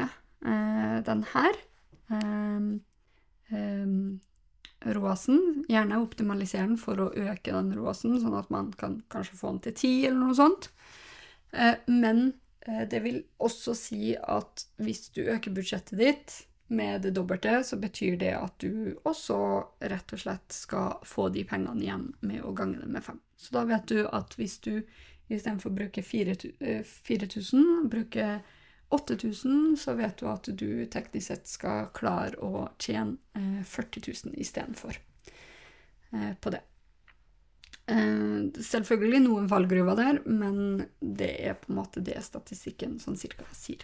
den 1.07 1.21
her 1.31 1.59
um, 2.09 2.81
um, 3.51 4.19
ROAS-en. 4.85 5.63
Gjerne 5.69 6.01
optimalisere 6.03 6.67
den 6.67 6.79
for 6.81 6.99
å 7.01 7.11
øke 7.11 7.53
den 7.53 7.71
ROAS-en, 7.75 8.19
sånn 8.21 8.37
at 8.37 8.51
man 8.53 8.71
kan 8.77 8.99
kanskje 9.11 9.39
få 9.39 9.55
den 9.55 9.63
til 9.67 9.77
10 9.77 10.09
eller 10.09 10.19
noe 10.25 10.37
sånt. 10.37 10.69
Uh, 11.55 11.75
men 11.89 12.29
uh, 12.67 12.83
det 12.89 13.01
vil 13.05 13.23
også 13.43 13.75
si 13.77 14.13
at 14.17 14.67
hvis 14.83 15.07
du 15.15 15.23
øker 15.25 15.55
budsjettet 15.55 15.97
ditt 16.01 16.37
med 16.67 17.01
det 17.07 17.13
dobbelte, 17.15 17.61
så 17.63 17.79
betyr 17.79 18.17
det 18.19 18.33
at 18.35 18.57
du 18.59 18.97
også 19.07 19.37
rett 19.87 20.13
og 20.13 20.19
slett 20.19 20.51
skal 20.51 20.97
få 21.07 21.29
de 21.31 21.45
pengene 21.47 21.79
igjen 21.83 22.09
med 22.27 22.43
å 22.43 22.51
gange 22.55 22.81
det 22.81 22.89
med 22.91 23.05
fem. 23.05 23.21
Så 23.39 23.55
da 23.55 23.63
vet 23.69 23.87
du 23.87 24.01
at 24.05 24.35
hvis 24.35 24.59
du 24.65 24.73
istedenfor 25.27 25.71
å 25.71 25.77
bruke 25.77 26.03
4000, 26.03 27.87
bruker 27.91 28.39
8000, 28.89 29.77
så 29.77 29.93
vet 29.93 30.17
du 30.17 30.29
at 30.31 30.47
du 30.47 30.85
teknisk 30.87 31.27
sett 31.27 31.49
skal 31.49 31.89
klare 31.95 32.39
å 32.39 32.69
tjene 32.79 33.17
40 33.67 34.05
000 34.31 34.39
istedenfor 34.39 34.95
eh, 34.95 36.31
på 36.39 36.53
det. 36.53 36.61
Eh, 37.91 38.47
selvfølgelig 38.63 39.21
noen 39.25 39.49
fallgruver 39.51 39.99
der, 39.99 40.21
men 40.23 40.87
det 41.01 41.33
er 41.49 41.59
på 41.59 41.73
en 41.73 41.81
måte 41.81 42.03
det 42.03 42.21
statistikken 42.23 42.95
sånn 43.03 43.19
cirka 43.19 43.47
sier. 43.51 43.83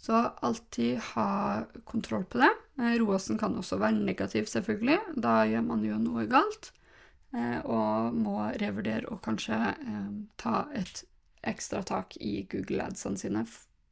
Så 0.00 0.16
alltid 0.16 0.96
ha 1.12 1.28
kontroll 1.84 2.24
på 2.24 2.40
det. 2.40 2.54
Eh, 2.80 2.96
Roasen 3.02 3.36
kan 3.40 3.58
også 3.60 3.76
være 3.82 4.00
negativ, 4.00 4.48
selvfølgelig. 4.48 5.18
Da 5.20 5.42
gjør 5.44 5.68
man 5.68 5.84
jo 5.84 6.00
noe 6.00 6.28
galt. 6.30 6.72
Og 7.30 8.16
må 8.18 8.40
revurdere 8.58 9.06
og 9.06 9.20
kanskje 9.22 9.54
ta 10.42 10.64
et 10.74 11.04
ekstra 11.46 11.82
tak 11.86 12.16
i 12.20 12.42
Google 12.50 12.84
Adsene 12.90 13.20
sine 13.20 13.44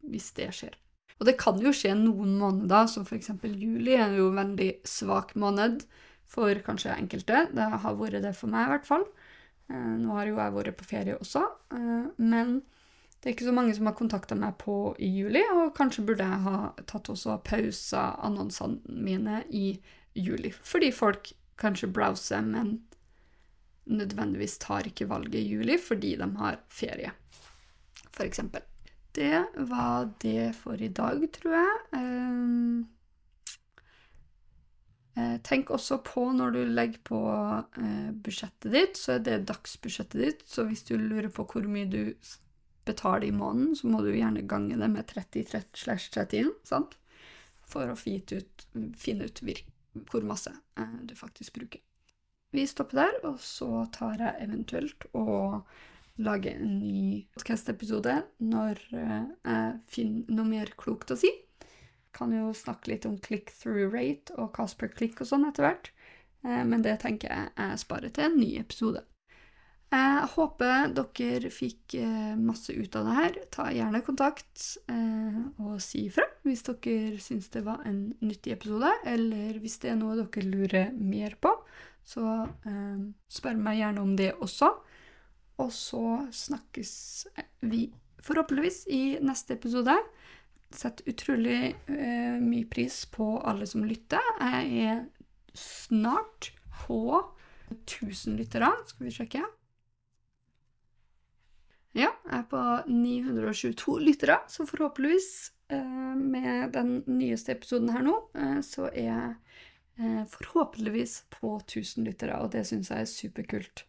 hvis 0.09 0.31
det 0.37 0.51
skjer. 0.57 0.77
Og 1.19 1.27
det 1.27 1.35
kan 1.41 1.59
jo 1.59 1.73
skje 1.75 1.95
noen 1.99 2.37
måneder, 2.39 2.87
som 2.91 3.07
f.eks. 3.07 3.33
juli 3.43 3.97
er 3.99 4.15
jo 4.15 4.29
en 4.31 4.39
veldig 4.39 4.71
svak 4.87 5.35
måned 5.35 5.83
for 6.29 6.61
kanskje 6.65 6.95
enkelte. 6.95 7.49
Det 7.55 7.67
har 7.83 7.99
vært 7.99 8.23
det 8.23 8.35
for 8.39 8.53
meg, 8.53 8.69
i 8.69 8.75
hvert 8.77 8.87
fall. 8.87 9.07
Eh, 9.69 9.95
nå 9.99 10.15
har 10.15 10.29
jo 10.29 10.39
jeg 10.39 10.55
vært 10.55 10.79
på 10.79 10.89
ferie 10.89 11.17
også, 11.19 11.43
eh, 11.75 12.07
men 12.23 12.61
det 13.19 13.27
er 13.27 13.35
ikke 13.35 13.49
så 13.49 13.55
mange 13.57 13.75
som 13.75 13.89
har 13.91 13.97
kontakta 13.99 14.37
meg 14.39 14.55
på 14.63 14.95
i 15.03 15.09
juli, 15.11 15.43
og 15.57 15.75
kanskje 15.77 16.05
burde 16.07 16.27
jeg 16.29 16.45
ha 16.45 16.59
tatt 16.87 17.11
også 17.11 17.41
pausa 17.45 18.13
annonsene 18.25 18.79
mine 18.87 19.43
i 19.51 19.73
juli. 20.15 20.53
Fordi 20.55 20.93
folk 20.95 21.33
kanskje 21.59 21.91
browser, 21.91 22.47
men 22.47 22.77
nødvendigvis 23.89 24.59
tar 24.63 24.87
ikke 24.89 25.09
valget 25.11 25.41
i 25.41 25.49
juli 25.49 25.79
fordi 25.81 26.15
de 26.21 26.29
har 26.41 26.61
ferie 26.69 27.13
f.eks. 28.19 28.41
Det 29.13 29.45
var 29.57 30.11
det 30.23 30.53
for 30.57 30.83
i 30.83 30.89
dag, 30.89 31.23
tror 31.35 31.55
jeg. 31.55 31.79
Ehm, 31.99 32.87
eh, 35.17 35.39
tenk 35.47 35.73
også 35.75 36.01
på 36.07 36.29
når 36.37 36.55
du 36.55 36.61
legger 36.67 37.03
på 37.09 37.23
eh, 37.83 38.11
budsjettet 38.13 38.75
ditt, 38.75 39.01
så 39.01 39.17
er 39.17 39.25
det 39.27 39.41
dagsbudsjettet 39.51 40.21
ditt. 40.23 40.45
Så 40.47 40.69
hvis 40.69 40.85
du 40.87 40.97
lurer 40.97 41.31
på 41.35 41.47
hvor 41.49 41.67
mye 41.67 41.89
du 41.91 42.15
betaler 42.89 43.29
i 43.29 43.35
måneden, 43.35 43.75
så 43.77 43.91
må 43.91 44.03
du 44.05 44.13
gjerne 44.15 44.47
gange 44.49 44.79
det 44.79 44.93
med 44.93 45.11
30-31, 45.11 46.55
sant? 46.65 46.97
For 47.69 47.91
å 47.91 47.99
ut, 47.99 48.69
finne 48.97 49.29
ut 49.29 49.43
hvor 50.09 50.25
masse 50.25 50.55
eh, 50.79 50.99
du 51.05 51.17
faktisk 51.19 51.59
bruker. 51.59 51.83
Vi 52.51 52.65
stopper 52.67 52.97
der, 52.97 53.17
og 53.29 53.41
så 53.45 53.85
tar 53.93 54.23
jeg 54.23 54.47
eventuelt 54.47 55.05
og 55.13 55.67
lage 56.17 56.55
en 56.57 56.79
ny 56.81 57.27
podkast-episode 57.37 58.15
når 58.41 58.81
eh, 58.97 59.27
jeg 59.45 59.75
finner 59.93 60.39
noe 60.39 60.49
mer 60.49 60.73
klokt 60.81 61.13
å 61.13 61.19
si. 61.21 61.29
Kan 62.17 62.33
jo 62.33 62.55
snakke 62.57 62.95
litt 62.95 63.05
om 63.05 63.19
click-through 63.21 63.93
rate 63.93 64.33
og 64.41 64.55
cost 64.57 64.79
per 64.81 64.89
click 64.95 65.21
og 65.21 65.29
sånn 65.29 65.45
etter 65.51 65.67
hvert, 65.67 65.91
eh, 66.47 66.65
men 66.65 66.81
det 66.87 66.97
tenker 67.05 67.35
jeg 67.35 67.53
jeg 67.53 67.83
sparer 67.85 68.17
til 68.17 68.31
en 68.31 68.41
ny 68.41 68.49
episode. 68.63 69.05
Jeg 69.93 70.25
håper 70.33 70.97
dere 70.97 71.53
fikk 71.53 71.99
eh, 72.01 72.33
masse 72.41 72.73
ut 72.73 72.97
av 72.97 73.11
det 73.11 73.19
her. 73.19 73.39
Ta 73.53 73.69
gjerne 73.77 74.03
kontakt 74.09 74.65
og 74.89 75.77
si 75.85 76.07
ifra 76.09 76.25
hvis 76.49 76.65
dere 76.65 77.21
syns 77.21 77.53
det 77.53 77.61
var 77.69 77.85
en 77.85 78.07
nyttig 78.25 78.57
episode, 78.57 78.89
eller 79.05 79.61
hvis 79.61 79.77
det 79.85 79.93
er 79.93 80.01
noe 80.01 80.17
dere 80.17 80.49
lurer 80.49 80.93
mer 80.97 81.37
på, 81.37 81.53
så 82.09 82.25
spør 83.29 83.59
meg 83.61 83.83
gjerne 83.83 84.01
om 84.01 84.15
det 84.17 84.31
også. 84.41 84.71
Og 85.61 85.73
så 85.75 86.03
snakkes 86.33 86.93
vi 87.69 87.89
forhåpentligvis 88.25 88.87
i 88.95 89.03
neste 89.25 89.59
episode. 89.59 89.95
Setter 90.75 91.09
utrolig 91.13 91.61
eh, 91.89 92.39
mye 92.41 92.67
pris 92.71 93.03
på 93.13 93.39
alle 93.41 93.67
som 93.69 93.87
lytter. 93.89 94.25
Jeg 94.41 94.89
er 94.89 95.05
snart 95.57 96.53
på 96.85 97.01
1000 97.73 98.39
lyttere. 98.39 98.71
Skal 98.91 99.09
vi 99.09 99.15
sjekke? 99.15 99.45
Ja, 101.97 102.13
jeg 102.29 102.37
er 102.37 102.45
på 102.51 102.63
922 102.87 103.97
lyttere, 104.05 104.37
så 104.53 104.67
forhåpentligvis 104.69 105.31
eh, 105.73 106.15
med 106.21 106.75
den 106.77 107.01
nyeste 107.09 107.57
episoden 107.57 107.89
her 107.91 108.05
nå, 108.05 108.15
eh, 108.39 108.61
så 108.63 108.91
er 108.93 109.15
eh, 109.17 109.65
forhåpentligvis 110.31 111.15
på 111.35 111.57
1000 111.59 112.07
lyttere, 112.07 112.37
og 112.39 112.53
det 112.53 112.63
syns 112.69 112.93
jeg 112.93 113.03
er 113.03 113.11
superkult. 113.11 113.83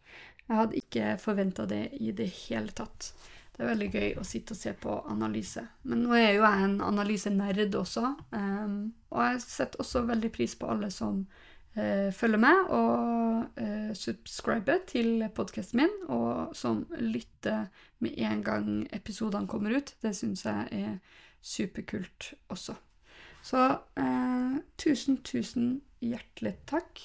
Jeg 0.50 0.58
hadde 0.58 0.80
ikke 0.80 1.10
forventa 1.22 1.66
det 1.70 1.84
i 2.02 2.10
det 2.16 2.26
hele 2.48 2.72
tatt. 2.74 3.12
Det 3.54 3.62
er 3.62 3.74
veldig 3.74 3.88
gøy 3.92 4.14
å 4.18 4.24
sitte 4.24 4.54
og 4.56 4.58
se 4.58 4.72
på 4.82 4.96
analyse. 5.12 5.62
Men 5.86 6.02
nå 6.06 6.16
er 6.16 6.32
jo 6.32 6.42
jeg 6.42 6.64
en 6.64 6.78
analysenerd 6.82 7.76
også, 7.78 8.14
um, 8.32 8.74
og 9.12 9.22
jeg 9.26 9.42
setter 9.44 9.84
også 9.84 10.02
veldig 10.08 10.32
pris 10.34 10.56
på 10.58 10.70
alle 10.72 10.88
som 10.94 11.20
uh, 11.76 12.08
følger 12.16 12.40
med 12.40 12.72
og 12.72 13.60
uh, 13.60 13.92
subscriber 13.94 14.82
til 14.90 15.26
podkasten 15.36 15.84
min, 15.84 15.96
og 16.08 16.56
som 16.56 16.86
lytter 16.98 17.68
med 18.00 18.18
en 18.18 18.42
gang 18.48 18.70
episodene 18.96 19.46
kommer 19.50 19.76
ut. 19.76 19.94
Det 20.02 20.16
syns 20.16 20.48
jeg 20.48 20.66
er 20.80 21.20
superkult 21.38 22.32
også. 22.50 22.80
Så 23.42 23.60
eh, 24.00 24.58
tusen, 24.80 25.20
tusen 25.26 25.80
hjertelig 26.04 26.56
takk. 26.70 27.02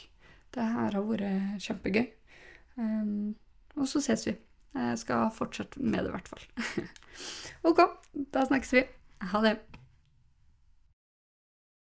Det 0.56 0.63
her 0.63 0.95
har 0.95 1.08
vært 1.08 1.63
kjempegøy. 1.63 2.06
Um, 2.80 3.36
og 3.76 3.88
så 3.91 4.02
ses 4.04 4.26
vi. 4.28 4.36
Jeg 4.76 5.00
skal 5.00 5.32
fortsette 5.36 5.80
med 5.80 6.04
det, 6.04 6.12
i 6.12 6.15
hvert 6.15 6.28
fall. 6.32 6.88
OK, 7.69 7.82
da 8.36 8.43
snakkes 8.48 8.76
vi. 8.76 8.84
Ha 9.32 9.41
det. 9.43 9.58